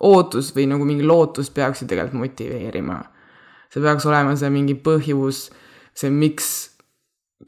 ootus 0.06 0.52
või 0.54 0.68
nagu 0.70 0.86
mingi 0.86 1.06
lootus 1.06 1.50
peaks 1.50 1.82
ju 1.82 1.88
tegelikult 1.90 2.22
motiveerima. 2.22 2.98
See 3.72 3.84
peaks 3.84 4.06
olema 4.08 4.34
see 4.38 4.50
mingi 4.52 4.74
põhjus, 4.84 5.48
see 5.96 6.10
miks, 6.14 6.48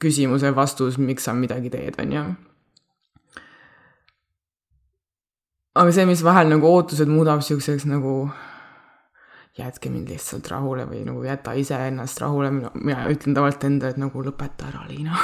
küsimuse 0.00 0.52
vastus, 0.56 0.98
miks 0.98 1.26
sa 1.26 1.34
midagi 1.34 1.72
teed, 1.72 1.98
on 2.02 2.14
ju. 2.16 2.28
aga 5.80 5.92
see, 5.94 6.06
mis 6.08 6.22
vahel 6.26 6.50
nagu 6.50 6.66
ootused 6.66 7.08
muudab 7.08 7.40
niisuguseks 7.40 7.86
nagu 7.88 8.14
jätke 9.58 9.90
mind 9.90 10.10
lihtsalt 10.10 10.48
rahule 10.50 10.84
või 10.88 11.02
nagu 11.06 11.22
jäta 11.24 11.54
iseennast 11.58 12.20
rahule, 12.22 12.50
mina 12.52 13.06
ütlen 13.10 13.36
tavaliselt 13.36 13.66
endale, 13.68 13.94
et 13.94 14.00
nagu 14.00 14.22
lõpeta 14.24 14.70
ära, 14.70 14.84
Liina 14.88 15.16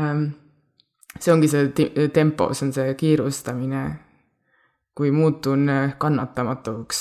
um, 0.00 0.26
see 1.20 1.32
ongi 1.32 1.50
see 1.50 2.08
tempo, 2.14 2.50
see 2.52 2.68
on 2.68 2.72
see 2.76 2.94
kiirustamine. 2.98 3.84
kui 4.94 5.10
muutun 5.10 5.66
kannatamatuks, 5.98 6.98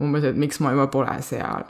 umbes, 0.00 0.26
et 0.26 0.38
miks 0.40 0.60
ma 0.60 0.74
juba 0.74 0.88
pole 0.92 1.16
seal, 1.24 1.66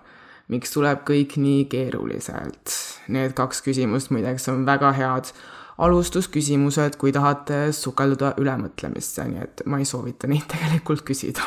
miks 0.51 0.75
tuleb 0.75 1.05
kõik 1.09 1.39
nii 1.41 1.65
keeruliselt. 1.71 2.77
Need 3.11 3.35
kaks 3.39 3.65
küsimust 3.67 4.13
muideks 4.15 4.49
on 4.53 4.67
väga 4.69 4.93
head 4.99 5.33
alustusküsimused, 5.81 6.99
kui 7.01 7.13
tahate 7.17 7.71
sukelduda 7.73 8.35
ülemõtlemisse, 8.41 9.25
nii 9.31 9.43
et 9.47 9.67
ma 9.67 9.81
ei 9.81 9.89
soovita 9.89 10.29
neid 10.31 10.47
tegelikult 10.55 11.07
küsida 11.09 11.47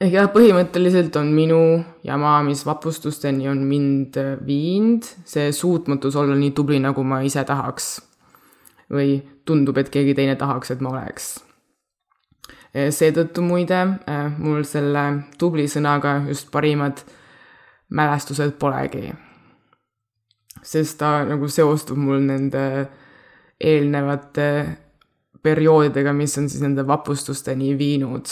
ehk 0.00 0.14
jah, 0.14 0.30
põhimõtteliselt 0.32 1.16
on 1.20 1.28
minu 1.36 1.60
jama, 2.06 2.38
mis 2.46 2.62
vapustusteni 2.64 3.48
on 3.50 3.60
mind 3.68 4.16
viinud, 4.46 5.04
see 5.28 5.50
suutmatus 5.52 6.16
olla 6.16 6.36
nii 6.38 6.54
tubli, 6.56 6.80
nagu 6.80 7.04
ma 7.04 7.20
ise 7.26 7.44
tahaks. 7.44 7.98
või 8.90 9.20
tundub, 9.46 9.76
et 9.78 9.86
keegi 9.86 10.16
teine 10.18 10.34
tahaks, 10.34 10.72
et 10.74 10.80
ma 10.82 10.90
oleks. 10.90 11.36
Seetõttu 12.74 13.42
muide 13.42 13.80
äh, 14.06 14.28
mul 14.38 14.62
selle 14.68 15.04
tubli 15.38 15.66
sõnaga 15.70 16.20
just 16.28 16.50
parimad 16.54 17.02
mälestused 17.90 18.54
polegi. 18.58 19.10
sest 20.62 20.98
ta 20.98 21.24
nagu 21.24 21.48
seostub 21.48 21.98
mul 21.98 22.20
nende 22.20 22.86
eelnevate 23.60 24.46
perioodidega, 25.42 26.12
mis 26.12 26.36
on 26.38 26.48
siis 26.48 26.62
nende 26.62 26.86
vapustusteni 26.86 27.72
viinud 27.78 28.28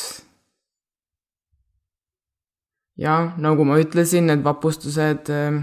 ja 3.00 3.33
nagu 3.37 3.64
ma 3.64 3.80
ütlesin, 3.80 4.28
need 4.30 4.45
vapustused 4.45 5.33
äh, 5.35 5.59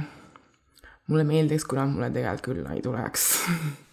mulle 1.08 1.24
meeldiks, 1.24 1.63
kui 1.63 1.79
nad 1.79 1.94
mulle 1.94 2.12
tegelikult 2.12 2.46
külla 2.50 2.75
ei 2.75 2.84
tuleks 2.84 3.29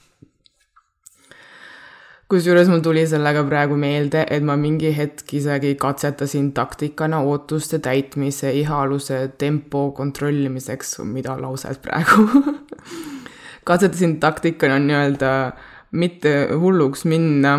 kusjuures 2.32 2.70
mul 2.72 2.80
tuli 2.80 3.02
sellega 3.04 3.42
praegu 3.44 3.76
meelde, 3.76 4.22
et 4.24 4.40
ma 4.40 4.54
mingi 4.56 4.88
hetk 4.96 5.34
isegi 5.36 5.74
katsetasin 5.80 6.46
taktikana 6.56 7.18
ootuste 7.28 7.76
täitmise 7.84 8.54
ihaaluse 8.56 9.18
tempo 9.38 9.90
kontrollimiseks, 9.98 11.02
mida 11.04 11.36
lauset 11.36 11.82
praegu 11.84 12.24
katsetasin 13.68 14.16
taktikana 14.20 14.80
nii-öelda 14.80 15.32
mitte 15.92 16.32
hulluks 16.56 17.04
minna 17.04 17.54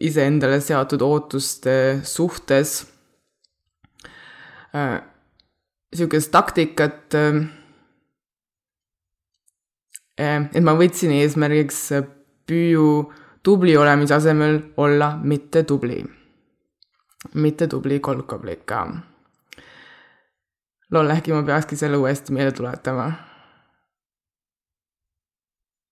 iseendale 0.00 0.60
seatud 0.64 1.04
ootuste 1.04 2.00
suhtes. 2.02 2.86
Äh, 4.72 5.02
taktikat, 6.32 7.14
äh, 7.14 7.42
äh, 10.16 10.48
et 10.54 10.64
ma 10.64 10.80
võtsin 10.80 11.12
eesmärgiks 11.20 11.90
püüu 12.48 13.12
tubli 13.42 13.76
olemise 13.76 14.14
asemel 14.14 14.60
olla 14.76 15.18
mitte 15.22 15.62
tubli. 15.62 16.04
mitte 17.34 17.66
tubli 17.66 18.00
kolkovlika. 18.00 18.88
loll, 20.90 21.10
äkki 21.10 21.32
ma 21.32 21.42
peakski 21.42 21.76
selle 21.76 21.96
uuesti 21.96 22.32
meelde 22.32 22.52
tuletama. 22.52 23.12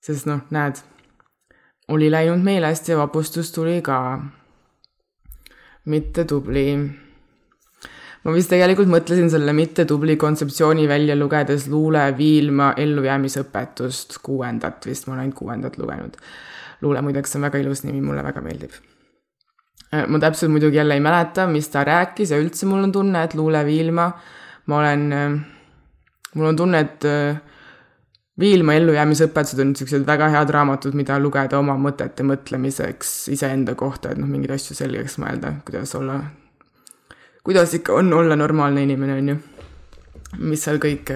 sest 0.03 0.27
noh, 0.27 0.41
näed, 0.51 0.83
oli 1.89 2.11
läinud 2.11 2.43
meelest 2.43 2.89
ja 2.89 2.99
vapustus 2.99 3.53
tuli 3.53 3.83
ka. 3.83 4.21
mitte 5.85 6.25
tubli 6.25 6.67
ma 8.25 8.35
vist 8.37 8.51
tegelikult 8.53 8.91
mõtlesin 8.93 9.31
selle 9.33 9.53
mittetubli 9.57 10.17
kontseptsiooni 10.21 10.89
välja 10.89 11.17
lugedes 11.17 11.69
Luule 11.73 12.05
Viilma 12.19 12.75
ellujäämisõpetust, 12.77 14.19
kuuendat 14.23 14.87
vist, 14.87 15.07
ma 15.07 15.15
olen 15.15 15.25
ainult 15.25 15.39
kuuendat 15.39 15.79
lugenud. 15.79 16.19
Luule 16.81 17.03
muideks 17.05 17.37
on 17.37 17.45
väga 17.45 17.61
ilus 17.61 17.85
nimi, 17.85 18.01
mulle 18.05 18.25
väga 18.25 18.41
meeldib. 18.45 18.73
Äh, 19.91 20.07
ma 20.07 20.19
täpselt 20.23 20.53
muidugi 20.53 20.77
jälle 20.77 20.95
ei 20.95 21.01
mäleta, 21.01 21.47
mis 21.51 21.69
ta 21.69 21.85
rääkis 21.85 22.31
ja 22.31 22.39
üldse 22.39 22.67
mul 22.67 22.85
on 22.87 22.93
tunne, 22.93 23.25
et 23.25 23.35
Luule 23.35 23.65
Viilma, 23.67 24.11
ma 24.67 24.79
olen, 24.79 25.07
äh, 25.13 25.33
mul 26.35 26.53
on 26.53 26.57
tunne, 26.57 26.81
et 26.87 27.05
äh, 27.05 27.41
Viilma 28.41 28.77
ellujäämisõpetused 28.79 29.59
on 29.61 29.73
niisugused 29.75 30.07
väga 30.07 30.31
head 30.33 30.53
raamatud, 30.55 30.95
mida 30.97 31.19
lugeda 31.21 31.59
oma 31.59 31.75
mõtete 31.77 32.25
mõtlemiseks 32.25 33.11
iseenda 33.35 33.75
kohta, 33.75 34.15
et 34.15 34.23
noh, 34.23 34.31
mingeid 34.31 34.55
asju 34.55 34.79
selgeks 34.79 35.19
mõelda, 35.21 35.57
kuidas 35.67 35.93
olla 35.99 36.21
kuidas 37.45 37.75
ikka 37.75 37.99
on 37.99 38.13
olla 38.15 38.37
normaalne 38.37 38.87
inimene, 38.87 39.19
on 39.19 39.29
ju. 39.29 39.37
mis 40.39 40.65
seal 40.65 40.79
kõik 40.79 41.11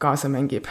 kaasa 0.00 0.32
mängib. 0.32 0.66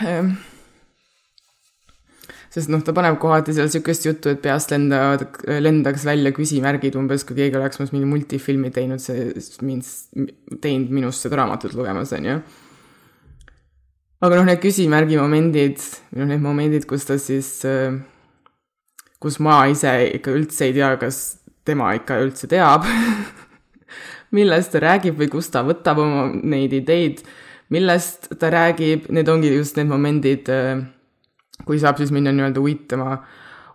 Sest 2.53 2.71
noh, 2.71 2.81
ta 2.85 2.93
paneb 2.95 3.17
kohati 3.19 3.53
seal 3.55 3.67
sihukest 3.71 4.05
juttu, 4.07 4.31
et 4.31 4.39
peast 4.43 4.71
lendavad, 4.71 5.25
lendaks 5.61 6.05
välja 6.07 6.31
küsimärgid 6.35 6.95
umbes, 6.99 7.25
kui 7.27 7.35
keegi 7.37 7.59
oleks 7.59 7.81
minust 7.81 7.95
mingi 7.95 8.07
multifilmi 8.07 8.71
teinud, 8.75 9.03
see 9.03 9.33
mind, 9.67 9.89
teinud 10.63 10.93
minust 10.95 11.25
seda 11.25 11.41
raamatut 11.41 11.75
lugemas, 11.75 12.13
on 12.15 12.29
ju. 12.29 12.37
aga 14.23 14.39
noh, 14.39 14.47
need 14.47 14.61
küsimärgi 14.63 15.19
momendid, 15.19 15.83
noh, 16.15 16.29
need 16.31 16.43
momendid, 16.43 16.87
kus 16.89 17.05
ta 17.09 17.19
siis, 17.21 17.51
äh, 17.67 17.99
kus 19.21 19.41
ma 19.43 19.59
ise 19.69 19.91
ikka 20.15 20.33
üldse 20.39 20.69
ei 20.69 20.77
tea, 20.79 20.93
kas 21.01 21.21
tema 21.67 21.91
ikka 21.99 22.21
üldse 22.23 22.47
teab 22.49 22.87
millest 24.37 24.71
ta 24.71 24.81
räägib 24.83 25.19
või 25.19 25.29
kust 25.31 25.51
ta 25.53 25.63
võtab 25.67 25.99
oma 26.03 26.27
neid 26.31 26.73
ideid, 26.75 27.23
millest 27.73 28.31
ta 28.39 28.51
räägib, 28.53 29.11
need 29.11 29.27
ongi 29.31 29.51
just 29.53 29.75
need 29.79 29.91
momendid, 29.91 30.47
äh, 30.47 30.87
kui 31.65 31.79
saab 31.81 31.99
siis 32.01 32.13
minna 32.15 32.33
nii-öelda 32.35 32.61
uitama, 32.61 33.17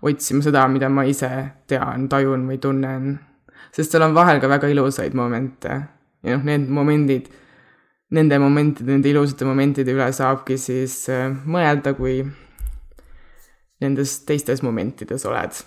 otsima 0.03 0.43
seda, 0.45 0.67
mida 0.69 0.89
ma 0.89 1.05
ise 1.09 1.31
tean, 1.69 2.09
tajun 2.09 2.47
või 2.49 2.59
tunnen. 2.63 3.19
sest 3.73 3.93
seal 3.93 4.05
on 4.05 4.15
vahel 4.15 4.41
ka 4.41 4.49
väga 4.49 4.69
ilusaid 4.69 5.15
momente 5.15 5.69
ja 6.23 6.37
noh, 6.37 6.45
need 6.45 6.69
momendid, 6.69 7.29
nende 8.13 8.39
momentide, 8.39 8.91
nende 8.93 9.09
ilusate 9.09 9.45
momentide 9.49 9.95
üle 9.95 10.09
saabki 10.13 10.59
siis 10.59 11.09
äh, 11.09 11.31
mõelda, 11.31 11.95
kui 11.97 12.23
nendes 13.81 14.19
teistes 14.27 14.63
momentides 14.63 15.25
oled. 15.27 15.63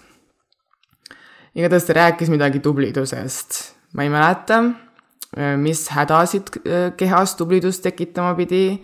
igatahes 1.55 1.87
ta 1.87 1.93
rääkis 1.93 2.29
midagi 2.29 2.59
tublidusest 2.59 3.75
ma 3.95 4.03
ei 4.03 4.09
mäleta, 4.09 4.59
äh, 5.37 5.55
mis 5.57 5.87
hädasid 5.95 6.51
äh, 6.67 6.91
kehas 6.97 7.35
tublidust 7.35 7.83
tekitama 7.83 8.35
pidi. 8.35 8.83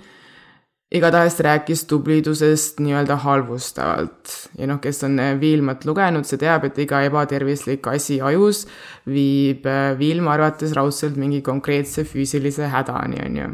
Igatahes 0.91 1.37
ta 1.37 1.43
rääkis 1.47 1.85
tublidusest 1.87 2.79
nii-öelda 2.83 3.15
halvustavalt. 3.23 4.49
ja 4.57 4.67
noh, 4.67 4.79
kes 4.81 5.03
on 5.07 5.19
äh, 5.19 5.39
Viilmat 5.39 5.85
lugenud, 5.85 6.27
see 6.27 6.39
teab, 6.41 6.65
et 6.67 6.79
iga 6.83 7.01
ebatervislik 7.07 7.87
asi 7.87 8.19
ajus 8.21 8.65
viib 9.07 9.67
Viilma 9.99 10.35
arvates 10.35 10.75
raudselt 10.75 11.15
mingi 11.15 11.41
konkreetse 11.41 12.03
füüsilise 12.03 12.67
hädani, 12.73 13.23
on 13.25 13.39
ju. 13.39 13.47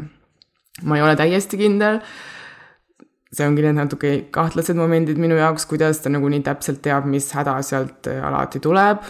ma 0.82 0.98
ei 0.98 1.02
ole 1.02 1.14
täiesti 1.16 1.60
kindel. 1.60 2.02
see 3.32 3.46
ongi 3.46 3.62
need 3.62 3.76
natuke 3.76 4.12
kahtlased 4.34 4.76
momendid 4.76 5.18
minu 5.18 5.38
jaoks, 5.38 5.66
kuidas 5.70 6.02
ta 6.02 6.10
nagu 6.10 6.28
nii 6.28 6.42
täpselt 6.42 6.82
teab, 6.82 7.06
mis 7.06 7.30
häda 7.32 7.60
sealt 7.62 8.10
alati 8.10 8.58
tuleb. 8.58 9.04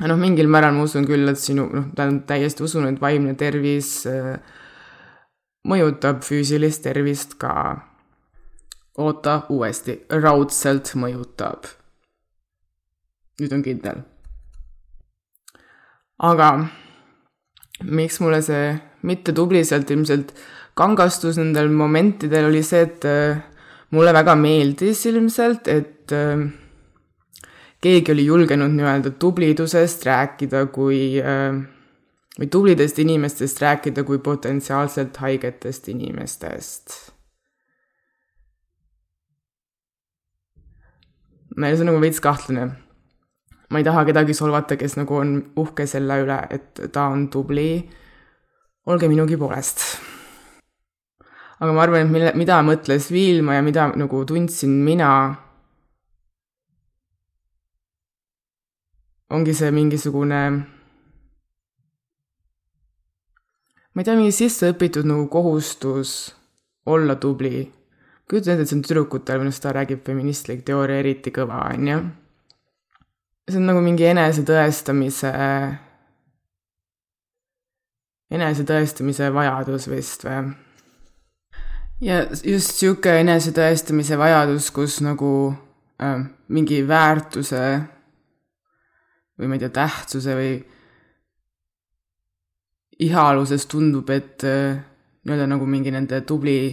noh, 0.00 0.18
mingil 0.18 0.48
määral 0.48 0.74
ma 0.74 0.82
usun 0.82 1.06
küll, 1.06 1.28
et 1.30 1.38
sinu, 1.38 1.70
noh, 1.70 1.92
täiesti 2.26 2.66
usun, 2.66 2.88
et 2.90 3.00
vaimne 3.00 3.36
tervis 3.38 4.00
äh, 4.10 4.40
mõjutab 5.68 6.22
füüsilist 6.24 6.82
tervist 6.84 7.36
ka. 7.38 7.86
oota 9.00 9.46
uuesti, 9.48 10.00
raudselt 10.10 10.94
mõjutab. 10.94 11.66
nüüd 13.40 13.52
on 13.52 13.62
kindel. 13.62 14.02
aga 16.18 16.66
miks 17.84 18.20
mulle 18.20 18.42
see 18.42 18.78
mitte 19.02 19.32
tubliselt 19.32 19.90
ilmselt 19.90 20.34
kangastus 20.74 21.38
nendel 21.40 21.68
momentidel 21.68 22.48
oli 22.48 22.62
see, 22.62 22.82
et 22.86 23.04
äh, 23.04 23.40
mulle 23.90 24.12
väga 24.14 24.36
meeldis 24.36 25.04
ilmselt, 25.10 25.68
et 25.68 26.12
äh, 26.12 26.44
keegi 27.80 28.12
oli 28.12 28.26
julgenud 28.28 28.72
nii-öelda 28.76 29.14
tublidusest 29.20 30.04
rääkida 30.08 30.66
kui 30.74 31.20
äh, 31.20 31.60
või 32.40 32.48
tublidest 32.48 32.98
inimestest 32.98 33.60
rääkida 33.60 34.04
kui 34.04 34.18
potentsiaalselt 34.18 35.16
haigetest 35.16 35.88
inimestest. 35.88 37.12
see 41.60 41.80
on 41.80 41.86
nagu 41.86 42.00
veits 42.00 42.20
kahtlane. 42.20 42.70
ma 43.70 43.78
ei 43.78 43.84
taha 43.84 44.04
kedagi 44.04 44.34
solvata, 44.34 44.76
kes 44.76 44.96
nagu 44.96 45.16
on 45.16 45.52
uhke 45.56 45.86
selle 45.86 46.22
üle, 46.22 46.38
et 46.50 46.80
ta 46.92 47.04
on 47.12 47.28
tubli. 47.28 47.90
olge 48.86 49.08
minugi 49.08 49.36
poolest. 49.36 49.84
aga 51.60 51.72
ma 51.72 51.82
arvan, 51.82 52.06
et 52.06 52.10
mille, 52.12 52.32
mida 52.34 52.62
mõtles 52.62 53.12
Viilma 53.12 53.54
ja 53.54 53.62
mida 53.62 53.92
nagu 53.96 54.24
tundsin 54.24 54.80
mina 54.84 55.36
ongi 59.30 59.54
see 59.54 59.70
mingisugune 59.70 60.79
ma 63.94 64.02
ei 64.02 64.06
tea, 64.06 64.16
mingi 64.18 64.34
sisse 64.34 64.70
õpitud 64.70 65.08
nagu 65.08 65.26
kohustus 65.32 66.34
olla 66.86 67.16
tubli. 67.16 67.66
kujutan 68.30 68.54
ette, 68.54 68.62
et 68.62 68.70
see 68.70 68.78
on 68.78 68.82
tüdrukutel, 68.86 69.40
millest 69.42 69.62
ta 69.62 69.72
räägib, 69.74 70.04
feministlik 70.06 70.62
teooria 70.66 71.00
eriti 71.02 71.32
kõva, 71.34 71.64
on 71.74 71.88
ju. 71.88 72.00
see 73.50 73.58
on 73.58 73.66
nagu 73.66 73.82
mingi 73.82 74.06
enesetõestamise, 74.06 75.32
enesetõestamise 78.30 79.30
vajadus 79.34 79.88
vist 79.90 80.26
või? 80.28 80.52
ja 82.00 82.22
just 82.46 82.78
sihuke 82.78 83.18
enesetõestamise 83.20 84.18
vajadus, 84.18 84.70
kus 84.70 85.00
nagu 85.04 85.32
äh, 86.00 86.22
mingi 86.48 86.84
väärtuse 86.88 87.64
või 89.40 89.48
ma 89.48 89.56
ei 89.56 89.64
tea, 89.64 89.72
tähtsuse 89.80 90.36
või 90.36 90.54
ihaluses 93.00 93.66
tundub, 93.70 94.10
et 94.12 94.44
äh, 94.44 94.78
nii-öelda 95.24 95.48
nagu 95.48 95.66
mingi 95.68 95.92
nende 95.92 96.20
tubli, 96.28 96.72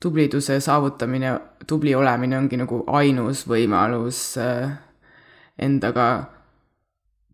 tubliduse 0.00 0.60
saavutamine, 0.62 1.34
tubli 1.66 1.94
olemine 1.94 2.38
ongi 2.38 2.58
nagu 2.60 2.82
ainus 3.00 3.44
võimalus 3.50 4.20
äh, 4.42 4.70
endaga 5.58 6.08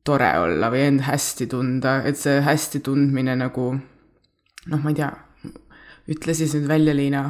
tore 0.04 0.30
olla 0.40 0.70
või 0.72 0.86
end 0.88 1.04
hästi 1.04 1.48
tunda, 1.52 1.98
et 2.04 2.20
see 2.20 2.40
hästi 2.44 2.80
tundmine 2.84 3.36
nagu 3.40 3.70
noh, 3.74 4.80
ma 4.80 4.92
ei 4.92 4.98
tea, 4.98 5.10
ütle 6.12 6.36
siis 6.36 6.56
nüüd 6.56 6.68
välja, 6.68 6.96
Liina. 6.96 7.24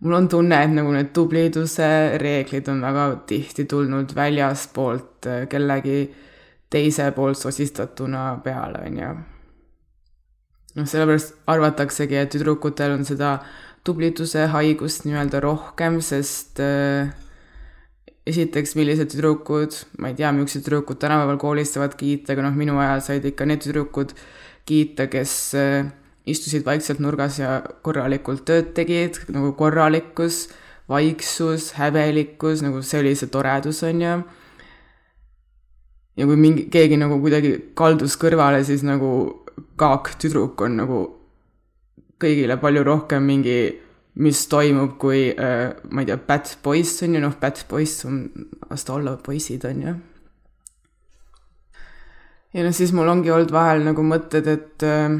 mul 0.00 0.16
on 0.16 0.28
tunne, 0.28 0.62
et 0.64 0.72
nagu 0.72 0.92
need 0.92 1.12
tubliduse 1.16 2.18
reeglid 2.20 2.68
on 2.68 2.84
väga 2.84 3.08
tihti 3.28 3.64
tulnud 3.68 4.12
väljaspoolt 4.16 5.28
äh, 5.28 5.44
kellegi 5.48 6.06
teise 6.72 7.10
poolt 7.12 7.36
sosistatuna 7.36 8.40
peale, 8.44 8.86
on 8.88 8.98
ju 8.98 9.12
noh, 10.78 10.88
sellepärast 10.88 11.34
arvataksegi, 11.50 12.18
et 12.20 12.32
tüdrukutel 12.32 12.96
on 12.96 13.04
seda 13.08 13.38
tubliduse 13.86 14.46
haigust 14.52 15.06
nii-öelda 15.06 15.42
rohkem, 15.42 15.98
sest 16.04 16.60
äh, 16.62 17.10
esiteks, 18.28 18.76
millised 18.78 19.10
tüdrukud, 19.12 19.74
ma 19.98 20.12
ei 20.12 20.18
tea, 20.18 20.30
millised 20.34 20.64
tüdrukud 20.66 21.00
tänapäeval 21.02 21.40
koolis 21.42 21.74
saavad 21.74 21.96
kiita, 21.98 22.36
aga 22.36 22.46
noh, 22.46 22.54
minu 22.56 22.78
ajal 22.82 23.02
said 23.08 23.26
ikka 23.32 23.48
need 23.50 23.64
tüdrukud 23.64 24.14
kiita, 24.68 25.08
kes 25.10 25.34
äh, 25.58 25.90
istusid 26.30 26.66
vaikselt 26.66 27.02
nurgas 27.02 27.40
ja 27.42 27.58
korralikult 27.82 28.44
tööd 28.46 28.70
tegid, 28.76 29.18
nagu 29.34 29.50
korralikkus, 29.58 30.46
vaiksus, 30.90 31.72
häbelikkus, 31.78 32.62
nagu 32.62 32.82
see 32.86 33.02
oli 33.02 33.16
see 33.18 33.30
toredus, 33.32 33.82
on 33.86 34.02
ju. 34.02 34.14
ja 36.20 36.28
kui 36.28 36.38
mingi, 36.38 36.68
keegi 36.70 36.98
nagu 37.00 37.18
kuidagi 37.22 37.56
kaldus 37.78 38.14
kõrvale, 38.20 38.62
siis 38.68 38.84
nagu 38.86 39.41
kaaktüdruk 39.80 40.60
on 40.66 40.78
nagu 40.82 41.00
kõigile 42.22 42.58
palju 42.62 42.84
rohkem 42.86 43.24
mingi, 43.26 43.58
mis 44.22 44.44
toimub, 44.50 44.96
kui 45.00 45.30
äh, 45.32 45.72
ma 45.90 46.02
ei 46.02 46.08
tea, 46.10 46.18
bad 46.28 46.54
boys 46.64 46.94
on 47.04 47.16
ju, 47.16 47.22
noh, 47.24 47.36
bad 47.40 47.62
boys 47.70 47.96
on, 48.08 48.24
las 48.70 48.86
ta 48.86 48.96
olla 48.98 49.16
poisid, 49.16 49.64
on 49.68 49.84
ju. 49.86 49.94
ja 52.52 52.66
noh, 52.66 52.76
siis 52.76 52.92
mul 52.94 53.10
ongi 53.10 53.32
olnud 53.32 53.54
vahel 53.54 53.86
nagu 53.88 54.04
mõtted, 54.06 54.50
et 54.52 54.86
äh, 54.86 55.18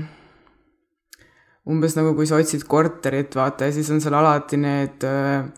umbes 1.72 1.96
nagu 1.98 2.14
kui 2.18 2.28
sa 2.28 2.40
otsid 2.42 2.66
korterit, 2.68 3.34
vaata, 3.38 3.68
ja 3.68 3.74
siis 3.74 3.90
on 3.94 4.02
seal 4.04 4.18
alati 4.18 4.60
need 4.60 5.08
äh, 5.08 5.48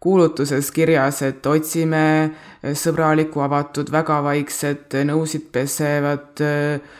kuulutuses 0.00 0.70
kirjas, 0.70 1.22
et 1.26 1.46
otsime 1.46 2.30
sõbralikku, 2.62 3.42
avatud, 3.42 3.90
väga 3.90 4.20
vaikset, 4.22 4.94
nõusid 5.08 5.48
pesevat 5.54 6.42
äh, 6.44 6.94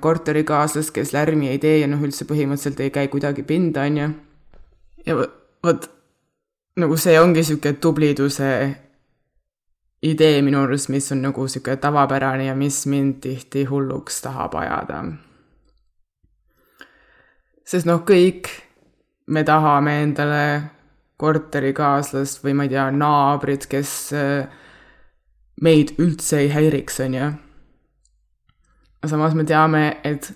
korterikaaslast, 0.00 0.92
kes 0.94 1.12
lärmi 1.14 1.50
ei 1.50 1.58
tee 1.62 1.80
ja 1.80 1.90
noh, 1.90 2.02
üldse 2.06 2.26
põhimõtteliselt 2.28 2.82
ei 2.84 2.94
käi 2.94 3.10
kuidagi 3.10 3.42
pinda, 3.46 3.86
on 3.90 3.98
ju. 3.98 4.08
ja 5.06 5.18
vot, 5.66 5.88
nagu 6.78 6.98
see 7.00 7.18
ongi 7.20 7.42
niisugune 7.42 7.80
tubliduse 7.82 8.50
idee 10.06 10.42
minu 10.46 10.62
arust, 10.62 10.90
mis 10.94 11.10
on 11.12 11.24
nagu 11.26 11.46
niisugune 11.48 11.80
tavapärane 11.82 12.46
ja 12.46 12.54
mis 12.54 12.84
mind 12.86 13.18
tihti 13.26 13.64
hulluks 13.66 14.22
tahab 14.22 14.54
ajada. 14.54 15.02
sest 17.66 17.90
noh, 17.90 18.04
kõik 18.06 18.52
me 19.26 19.42
tahame 19.42 20.02
endale 20.04 20.75
korterikaaslast 21.16 22.42
või 22.44 22.54
ma 22.56 22.66
ei 22.66 22.72
tea, 22.74 22.86
naabrit, 22.92 23.66
kes 23.70 23.92
äh, 24.16 24.48
meid 25.62 25.94
üldse 26.02 26.42
ei 26.42 26.50
häiriks, 26.52 27.00
on 27.04 27.14
ju. 27.16 27.30
samas 29.06 29.34
me 29.38 29.44
teame, 29.46 30.00
et 30.04 30.32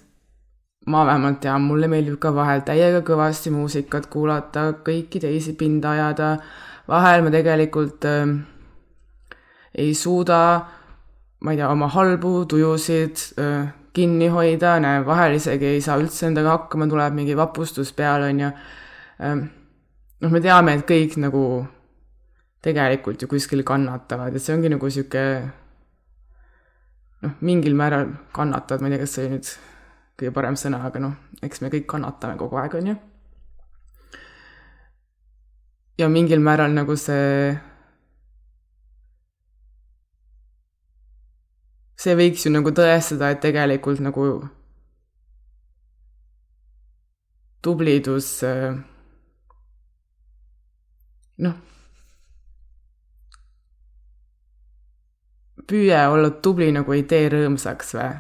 ma 0.86 1.04
vähemalt 1.06 1.40
tean, 1.42 1.66
mulle 1.66 1.88
meeldib 1.90 2.16
ka 2.22 2.32
vahel 2.34 2.62
täiega 2.64 3.02
kõvasti 3.04 3.52
muusikat 3.52 4.06
kuulata, 4.12 4.70
kõiki 4.86 5.20
teisi 5.20 5.54
pinda 5.58 5.90
ajada. 5.90 6.38
vahel 6.88 7.22
ma 7.22 7.30
tegelikult 7.30 8.04
äh, 8.08 8.32
ei 9.74 9.94
suuda, 9.94 10.40
ma 11.40 11.52
ei 11.52 11.60
tea, 11.60 11.68
oma 11.68 11.88
halbu 11.88 12.46
tujusid 12.48 13.26
äh, 13.38 13.68
kinni 13.92 14.28
hoida, 14.32 14.78
näe, 14.80 15.04
vahel 15.06 15.36
isegi 15.36 15.74
ei 15.74 15.80
saa 15.80 15.98
üldse 16.00 16.26
endaga 16.26 16.56
hakkama, 16.56 16.88
tuleb 16.88 17.14
mingi 17.14 17.36
vapustus 17.36 17.92
peale, 17.92 18.30
on 18.32 18.40
ju 18.40 18.50
äh, 18.50 19.40
noh, 20.20 20.30
me 20.30 20.40
teame, 20.44 20.76
et 20.76 20.86
kõik 20.88 21.16
nagu 21.22 21.44
tegelikult 22.64 23.22
ju 23.22 23.28
kuskil 23.28 23.64
kannatavad, 23.64 24.34
et 24.36 24.44
see 24.44 24.54
ongi 24.56 24.70
nagu 24.72 24.90
sihuke 24.92 25.24
noh, 27.24 27.36
mingil 27.40 27.76
määral 27.76 28.10
kannatavad, 28.36 28.82
ma 28.82 28.90
ei 28.90 28.96
tea, 28.96 29.04
kas 29.04 29.16
see 29.16 29.24
oli 29.26 29.36
nüüd 29.36 29.52
kõige 30.20 30.34
parem 30.36 30.58
sõna, 30.60 30.82
aga 30.84 31.00
noh, 31.00 31.16
eks 31.40 31.64
me 31.64 31.72
kõik 31.72 31.88
kannatame 31.88 32.36
kogu 32.40 32.60
aeg, 32.60 32.76
on 32.80 32.92
ju. 32.92 32.98
ja 36.00 36.08
mingil 36.08 36.40
määral 36.40 36.72
nagu 36.72 36.96
see, 36.96 37.56
see 42.00 42.14
võiks 42.16 42.46
ju 42.46 42.52
nagu 42.52 42.72
tõestada, 42.76 43.32
et 43.32 43.42
tegelikult 43.44 44.00
nagu 44.04 44.30
tublidus 47.60 48.30
äh, 48.48 48.78
noh, 51.40 51.54
püüe 55.70 56.00
olla 56.08 56.30
tubli 56.42 56.70
nagu 56.74 56.92
ei 56.96 57.06
tee 57.08 57.28
rõõmsaks 57.32 57.94
või? 57.96 58.10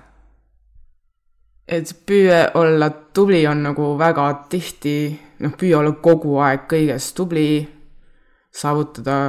et 1.70 1.92
püüe 2.06 2.40
olla 2.58 2.90
tubli 3.14 3.44
on 3.46 3.62
nagu 3.62 3.92
väga 3.98 4.26
tihti, 4.50 4.94
noh, 5.44 5.54
püüa 5.58 5.78
olla 5.78 5.92
kogu 6.02 6.38
aeg 6.42 6.66
kõiges 6.70 7.12
tubli, 7.14 7.62
saavutada 8.50 9.20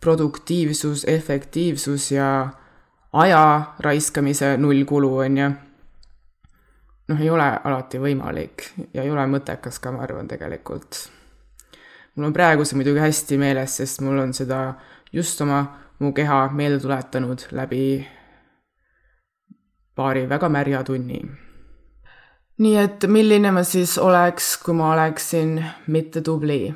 produktiivsus, 0.00 1.02
efektiivsus 1.10 2.12
ja 2.14 2.28
aja 3.12 3.42
raiskamise 3.82 4.54
nullkulu, 4.62 5.10
on 5.24 5.42
ju. 5.42 5.50
noh, 7.08 7.20
ei 7.20 7.30
ole 7.30 7.50
alati 7.64 7.98
võimalik 7.98 8.68
ja 8.94 9.02
ei 9.02 9.10
ole 9.10 9.26
mõttekas 9.26 9.82
ka, 9.82 9.90
ma 9.92 10.06
arvan, 10.06 10.30
tegelikult 10.30 11.08
mul 12.18 12.26
on 12.26 12.34
praegu 12.34 12.64
see 12.66 12.74
muidugi 12.74 12.98
hästi 12.98 13.36
meeles, 13.38 13.76
sest 13.78 14.00
mul 14.02 14.18
on 14.18 14.32
seda 14.34 14.74
just 15.14 15.40
oma, 15.40 15.60
mu 16.02 16.10
keha 16.12 16.48
meelde 16.50 16.80
tuletanud 16.82 17.44
läbi 17.54 17.82
paari 19.94 20.24
väga 20.30 20.48
märja 20.50 20.82
tunni. 20.84 21.20
nii 22.58 22.76
et 22.78 23.06
milline 23.06 23.52
ma 23.54 23.62
siis 23.62 23.94
oleks, 24.02 24.56
kui 24.62 24.74
ma 24.74 24.92
oleksin 24.94 25.62
mitte 25.86 26.20
tubli? 26.26 26.74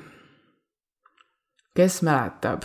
kes 1.75 2.03
mäletab? 2.07 2.63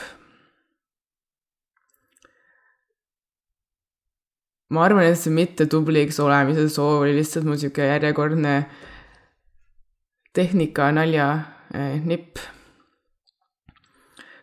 ma 4.69 4.83
arvan, 4.85 5.07
et 5.07 5.17
see 5.17 5.33
mitte 5.33 5.65
tubliks 5.65 6.19
olemise 6.19 6.67
soov 6.69 7.07
oli 7.07 7.15
lihtsalt 7.17 7.49
mu 7.49 7.57
sihuke 7.57 7.89
järjekordne 7.89 8.53
tehnika 10.37 10.91
nalja 10.93 11.31
eh, 11.73 11.97
nipp 12.05 12.37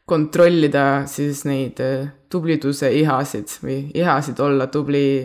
kontrollida 0.07 1.05
siis 1.09 1.45
neid 1.49 1.81
äh, 1.81 2.09
tubliduse 2.33 2.91
ihasid 2.93 3.59
või 3.65 3.79
ihasid 3.97 4.41
olla 4.41 4.67
tubli, 4.73 5.25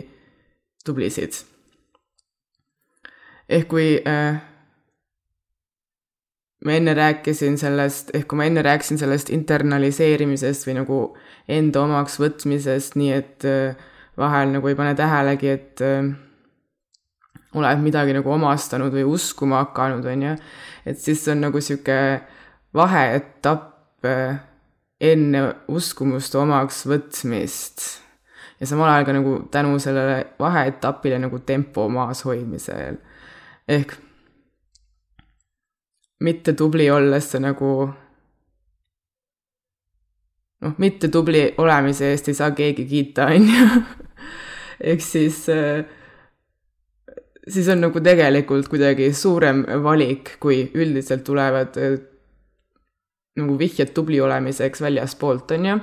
tublisid. 0.84 1.42
ehk 3.48 3.68
kui 3.68 3.88
äh, 4.06 4.40
ma 6.64 6.76
enne 6.76 6.94
rääkisin 6.94 7.58
sellest, 7.58 8.14
ehk 8.14 8.28
kui 8.30 8.40
ma 8.40 8.46
enne 8.48 8.62
rääkisin 8.64 9.00
sellest 9.00 9.30
internaliseerimisest 9.34 10.66
või 10.68 10.76
nagu 10.80 10.98
enda 11.48 11.84
omaks 11.84 12.18
võtmisest, 12.20 12.96
nii 13.00 13.12
et 13.16 13.46
äh, 13.48 13.76
vahel 14.20 14.52
nagu 14.54 14.68
ei 14.68 14.76
pane 14.78 14.94
tähelegi, 14.96 15.54
et 15.56 15.84
äh, 15.84 16.10
oled 17.56 17.82
midagi 17.82 18.14
nagu 18.14 18.32
omastanud 18.32 18.94
või 18.94 19.06
uskuma 19.08 19.64
hakanud, 19.64 20.06
on 20.06 20.26
ju, 20.28 20.34
et 20.86 21.00
siis 21.00 21.26
on 21.32 21.42
nagu 21.48 21.60
niisugune 21.60 22.20
vaheetapp 22.76 24.06
enne 25.00 25.42
uskumuste 25.68 26.38
omaks 26.38 26.84
võtmist. 26.86 27.86
ja 28.60 28.66
samal 28.66 28.92
ajal 28.92 29.06
ka 29.08 29.16
nagu 29.16 29.32
tänu 29.50 29.78
sellele 29.80 30.26
vaheetapile 30.38 31.18
nagu 31.18 31.38
tempo 31.38 31.88
maas 31.88 32.24
hoidmisel. 32.24 33.00
ehk 33.68 33.96
mitte 36.20 36.52
tubli 36.52 36.90
olles 36.90 37.30
sa 37.30 37.40
nagu 37.40 37.70
noh, 40.60 40.74
mitte 40.78 41.08
tubli 41.08 41.46
olemise 41.58 42.10
eest 42.12 42.28
ei 42.28 42.36
saa 42.36 42.50
keegi 42.56 42.84
kiita, 42.86 43.26
on 43.34 43.48
ju. 43.48 43.80
ehk 44.92 45.00
siis, 45.04 45.42
äh, 45.48 45.84
siis 47.48 47.68
on 47.72 47.80
nagu 47.86 48.00
tegelikult 48.04 48.68
kuidagi 48.68 49.12
suurem 49.16 49.64
valik, 49.84 50.36
kui 50.40 50.62
üldiselt 50.74 51.24
tulevad 51.24 51.80
äh, 51.80 51.98
nagu 53.36 53.58
vihjed 53.58 53.92
tubli 53.94 54.20
olemiseks 54.20 54.82
väljaspoolt, 54.82 55.50
on 55.50 55.66
ju. 55.66 55.78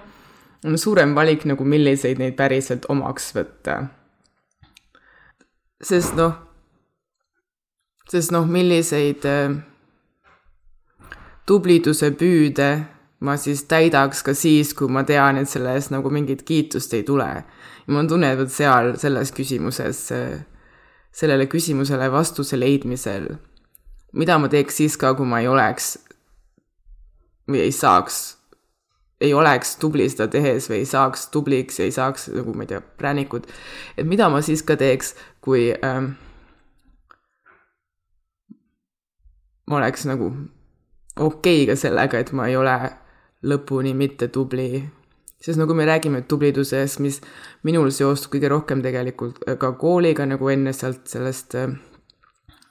on 0.66 0.78
suurem 0.78 1.16
valik 1.16 1.46
nagu, 1.46 1.64
milliseid 1.64 2.20
neid 2.20 2.36
päriselt 2.36 2.86
omaks 2.90 3.32
võtta. 3.36 3.78
sest 5.84 6.16
noh, 6.16 6.36
sest 8.10 8.32
noh, 8.32 8.46
milliseid 8.46 9.26
äh, 9.26 9.58
tubliduse 11.46 12.12
püüde 12.12 12.72
ma 13.20 13.38
siis 13.38 13.64
täidaks 13.70 14.22
ka 14.24 14.34
siis, 14.38 14.74
kui 14.78 14.90
ma 14.94 15.04
tean, 15.08 15.40
et 15.42 15.50
selle 15.50 15.74
eest 15.78 15.92
nagu 15.94 16.10
mingit 16.14 16.44
kiitust 16.46 16.94
ei 16.94 17.04
tule. 17.04 17.28
ja 17.28 17.88
mul 17.88 18.04
on 18.04 18.08
tunne, 18.08 18.32
et 18.32 18.40
vot 18.40 18.52
seal 18.52 18.94
selles 19.00 19.32
küsimuses, 19.34 20.04
sellele 21.12 21.48
küsimusele 21.50 22.12
vastuse 22.12 22.60
leidmisel, 22.60 23.32
mida 24.14 24.38
ma 24.38 24.50
teeks 24.50 24.78
siis 24.84 24.98
ka, 24.98 25.16
kui 25.18 25.26
ma 25.26 25.42
ei 25.42 25.48
oleks 25.48 25.96
või 27.48 27.64
ei 27.64 27.72
saaks, 27.72 28.38
ei 29.22 29.34
oleks 29.34 29.76
tubli 29.82 30.06
seda 30.10 30.28
tehes 30.32 30.70
või 30.70 30.82
ei 30.84 30.90
saaks 30.90 31.28
tubliks 31.34 31.80
ei 31.82 31.92
saaks 31.92 32.30
nagu 32.36 32.54
ma 32.54 32.68
ei 32.68 32.74
tea, 32.74 32.82
präänikud, 32.82 33.48
et 33.98 34.06
mida 34.08 34.30
ma 34.30 34.44
siis 34.46 34.64
ka 34.64 34.78
teeks, 34.80 35.16
kui 35.42 35.72
ähm, 35.74 36.14
ma 39.68 39.80
oleks 39.82 40.06
nagu 40.10 40.30
okei 41.18 41.64
okay 41.64 41.66
ka 41.72 41.80
sellega, 41.80 42.22
et 42.22 42.32
ma 42.36 42.48
ei 42.48 42.56
ole 42.60 42.78
lõpuni 43.48 43.94
mitte 43.98 44.28
tubli. 44.34 44.84
sest 45.42 45.60
nagu 45.60 45.74
me 45.74 45.86
räägime 45.86 46.22
tublidusest, 46.22 47.00
mis 47.00 47.22
minul 47.64 47.92
seostub 47.94 48.34
kõige 48.34 48.50
rohkem 48.50 48.82
tegelikult 48.82 49.44
äh, 49.48 49.58
ka 49.58 49.72
kooliga, 49.78 50.26
nagu 50.26 50.50
enne 50.50 50.74
sealt 50.74 51.06
sellest 51.08 51.56
äh, 51.56 51.76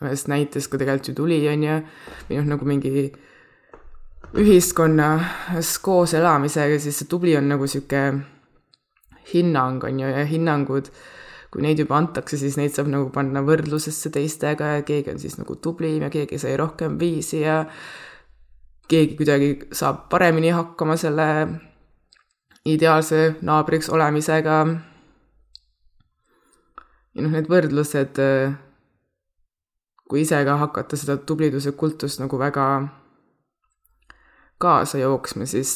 ühest 0.03 0.29
näitest 0.29 0.71
ka 0.71 0.79
tegelikult 0.79 1.09
ju 1.09 1.15
tuli, 1.15 1.39
on 1.49 1.63
ju, 1.63 1.77
või 2.29 2.41
noh, 2.41 2.49
nagu 2.55 2.69
mingi 2.69 2.91
ühiskonnas 4.35 5.77
koos 5.83 6.15
elamisega, 6.15 6.81
siis 6.81 6.99
see 7.01 7.11
tubli 7.11 7.37
on 7.39 7.49
nagu 7.49 7.69
sihuke 7.71 8.03
hinnang, 9.33 9.85
on 9.85 10.01
ju, 10.01 10.09
ja 10.11 10.25
hinnangud, 10.27 10.91
kui 11.53 11.63
neid 11.63 11.79
juba 11.81 11.99
antakse, 12.01 12.39
siis 12.41 12.59
neid 12.59 12.75
saab 12.75 12.91
nagu 12.93 13.11
panna 13.15 13.43
võrdlusesse 13.47 14.11
teistega 14.15 14.77
ja 14.77 14.83
keegi 14.87 15.15
on 15.15 15.23
siis 15.23 15.39
nagu 15.39 15.57
tublim 15.63 16.03
ja 16.05 16.11
keegi 16.13 16.41
sai 16.43 16.57
rohkem 16.59 16.99
viisi 17.01 17.41
ja 17.45 17.63
keegi 18.91 19.17
kuidagi 19.19 19.51
saab 19.75 20.07
paremini 20.11 20.53
hakkama 20.55 20.99
selle 21.01 21.29
ideaalse 22.67 23.37
naabriks 23.47 23.89
olemisega. 23.95 24.59
ja 27.15 27.25
noh, 27.25 27.33
need 27.33 27.49
võrdlused, 27.51 28.21
kui 30.07 30.23
ise 30.23 30.45
ka 30.45 30.61
hakata 30.61 30.99
seda 30.99 31.17
tubliduse 31.17 31.73
kultust 31.79 32.21
nagu 32.21 32.39
väga 32.39 32.67
kaasa 34.59 34.99
jooksma, 35.03 35.47
siis 35.47 35.73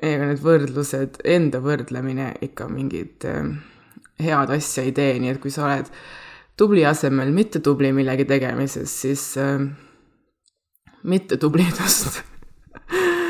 ega 0.00 0.28
need 0.30 0.40
võrdlused, 0.44 1.20
enda 1.24 1.60
võrdlemine 1.64 2.32
ikka 2.46 2.68
mingit 2.70 3.26
head 4.20 4.52
asja 4.54 4.84
ei 4.86 4.92
tee, 4.96 5.18
nii 5.20 5.34
et 5.34 5.40
kui 5.42 5.52
sa 5.52 5.66
oled 5.66 5.90
tubli 6.60 6.84
asemel 6.86 7.32
mitte 7.32 7.62
tubli 7.64 7.92
millegi 7.96 8.26
tegemises, 8.28 8.92
siis 9.02 9.24
äh, 9.40 9.62
mitte 11.02 11.38
tublidust 11.40 12.20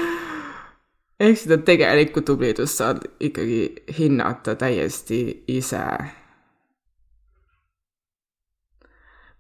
ehk 1.25 1.39
seda 1.39 1.61
tegelikku 1.67 2.25
tublidust 2.27 2.81
saad 2.83 3.05
ikkagi 3.21 3.61
hinnata 3.99 4.57
täiesti 4.59 5.21
ise. 5.49 5.85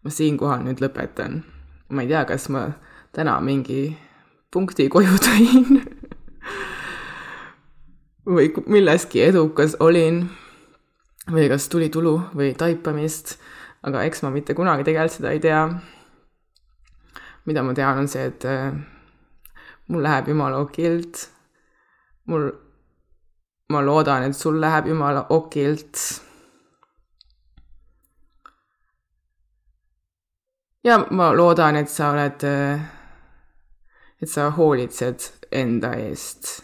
ma 0.01 0.09
siinkohal 0.09 0.63
nüüd 0.65 0.81
lõpetan. 0.81 1.43
Ma 1.91 2.03
ei 2.03 2.09
tea, 2.09 2.25
kas 2.25 2.49
ma 2.49 2.67
täna 3.13 3.39
mingi 3.41 3.97
punkti 4.53 4.89
koju 4.89 5.19
tõin 5.27 5.81
või 8.31 8.51
milleski 8.67 9.23
edukas 9.27 9.77
olin 9.81 10.25
või 11.31 11.49
kas 11.51 11.69
tuli 11.69 11.89
tulu 11.91 12.19
või 12.35 12.55
taipamist 12.59 13.37
aga 13.87 14.05
eks 14.05 14.25
ma 14.25 14.31
mitte 14.35 14.57
kunagi 14.57 14.85
tegelikult 14.85 15.17
seda 15.17 15.35
ei 15.35 15.43
tea. 15.43 15.65
mida 17.49 17.63
ma 17.65 17.73
tean, 17.75 17.99
on 17.99 18.09
see, 18.09 18.27
et 18.29 18.45
äh, 18.45 18.75
mul 19.89 20.03
läheb 20.05 20.29
jumala 20.29 20.61
okilt. 20.61 21.29
mul, 22.29 22.51
ma 23.73 23.81
loodan, 23.83 24.29
et 24.29 24.37
sul 24.37 24.61
läheb 24.61 24.91
jumala 24.93 25.27
okilt. 25.31 25.97
Ja 30.85 30.99
ma 31.11 31.33
loodan, 31.37 31.77
et 31.77 31.89
sa 31.89 32.11
oled, 32.15 32.45
äh, 32.45 32.81
et 34.23 34.29
sa 34.29 34.51
hoolitsed 34.51 35.31
enda 35.53 35.93
eest. 35.97 36.63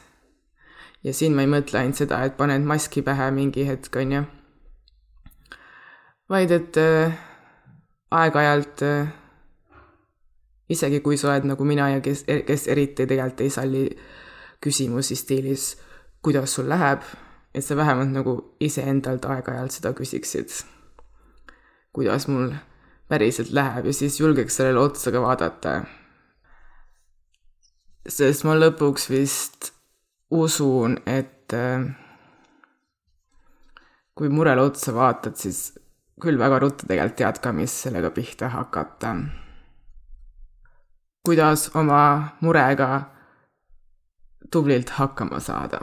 ja 1.05 1.13
siin 1.15 1.35
ma 1.35 1.43
ei 1.43 1.51
mõtle 1.51 1.79
ainult 1.79 2.03
seda, 2.03 2.25
et 2.25 2.37
paned 2.37 2.65
maski 2.67 3.03
pähe 3.03 3.31
mingi 3.31 3.67
hetk, 3.67 3.97
on 3.97 4.13
ju 4.13 4.25
vaid 6.29 6.51
et 6.51 6.77
äh, 6.77 7.15
aeg-ajalt 8.11 8.83
äh, 8.83 9.09
isegi 10.69 11.01
kui 11.01 11.17
sa 11.17 11.31
oled 11.33 11.47
nagu 11.47 11.65
mina 11.65 11.91
ja 11.95 12.01
kes, 12.03 12.25
kes 12.47 12.67
eriti 12.73 13.07
tegelikult 13.07 13.45
ei 13.45 13.53
salli 13.55 13.85
küsimusi 14.63 15.17
stiilis, 15.17 15.75
kuidas 16.23 16.57
sul 16.57 16.69
läheb, 16.69 17.05
et 17.55 17.65
sa 17.65 17.77
vähemalt 17.77 18.11
nagu 18.13 18.37
iseendalt 18.61 19.25
aeg-ajalt 19.25 19.79
seda 19.79 19.93
küsiksid. 19.95 20.51
kuidas 21.93 22.27
mul 22.29 22.51
päriselt 23.09 23.53
läheb 23.55 23.87
ja 23.87 23.93
siis 23.95 24.21
julgeks 24.21 24.57
sellele 24.57 24.81
otsa 24.81 25.13
ka 25.13 25.23
vaadata. 25.23 25.77
sest 28.09 28.45
ma 28.47 28.55
lõpuks 28.55 29.09
vist 29.11 29.73
usun, 30.31 30.99
et 31.07 31.55
äh, 31.55 31.87
kui 34.15 34.29
murele 34.29 34.63
otsa 34.63 34.95
vaatad, 34.95 35.35
siis 35.37 35.75
küll 36.23 36.39
väga 36.39 36.59
ruttu 36.63 36.87
tegelikult 36.87 37.19
tead 37.19 37.41
ka, 37.43 37.53
mis 37.53 37.75
sellega 37.83 38.11
pihta 38.11 38.49
hakata. 38.49 39.15
kuidas 41.27 41.71
oma 41.75 42.37
murega 42.41 43.01
tublilt 44.51 44.91
hakkama 44.99 45.41
saada. 45.41 45.81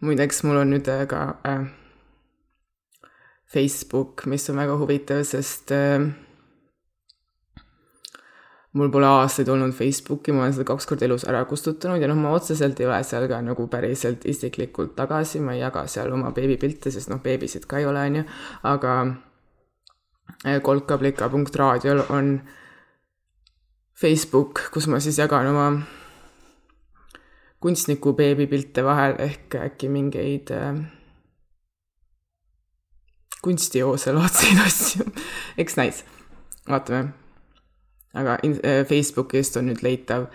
muideks, 0.00 0.42
mul 0.44 0.56
on 0.56 0.70
nüüd 0.72 0.88
ka 1.08 1.20
äh, 1.44 1.79
Facebook, 3.50 4.26
mis 4.30 4.46
on 4.50 4.60
väga 4.60 4.76
huvitav, 4.78 5.24
sest 5.26 5.72
äh, 5.74 6.04
mul 8.78 8.90
pole 8.94 9.08
aastaid 9.10 9.48
olnud 9.50 9.74
Facebooki, 9.74 10.30
ma 10.34 10.44
olen 10.44 10.54
seda 10.54 10.68
kaks 10.68 10.86
korda 10.86 11.06
elus 11.08 11.24
ära 11.26 11.42
kustutanud 11.50 12.02
ja 12.02 12.10
noh, 12.10 12.18
ma 12.20 12.34
otseselt 12.36 12.78
ei 12.80 12.86
ole 12.86 13.00
seal 13.06 13.26
ka 13.30 13.40
nagu 13.42 13.66
päriselt 13.72 14.26
isiklikult 14.30 14.94
tagasi, 14.98 15.42
ma 15.42 15.56
ei 15.56 15.64
jaga 15.64 15.82
seal 15.90 16.12
oma 16.14 16.30
beebipilte, 16.36 16.92
sest 16.94 17.10
noh, 17.10 17.18
beebisid 17.24 17.66
ka 17.70 17.80
ei 17.82 17.88
ole, 17.90 18.04
on 18.06 18.20
ju, 18.20 18.24
aga 18.70 18.94
äh, 20.46 20.60
kolkablika.raadiol 20.62 22.04
on 22.14 22.36
Facebook, 24.00 24.68
kus 24.72 24.86
ma 24.88 25.02
siis 25.02 25.18
jagan 25.18 25.50
oma 25.50 25.66
kunstniku 27.60 28.14
beebipilte 28.16 28.86
vahel 28.86 29.18
ehk 29.20 29.58
äkki 29.66 29.90
mingeid 29.92 30.54
äh, 30.54 30.78
kunstijoose 33.42 34.12
laadseid 34.12 34.60
asju 34.66 35.08
eks 35.58 35.80
näis, 35.80 36.04
vaatame 36.68 37.08
aga 38.14 38.38
äh, 38.44 38.86
Facebookist 38.86 39.56
on 39.56 39.66
nüüd 39.70 39.82
leitav 39.86 40.26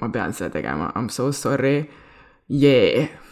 ma 0.00 0.08
pean 0.08 0.32
seda 0.32 0.50
tegema, 0.50 0.92
I 0.94 0.98
m 1.00 1.08
so 1.08 1.30
sorry. 1.30 1.88
Yeah 2.48 3.25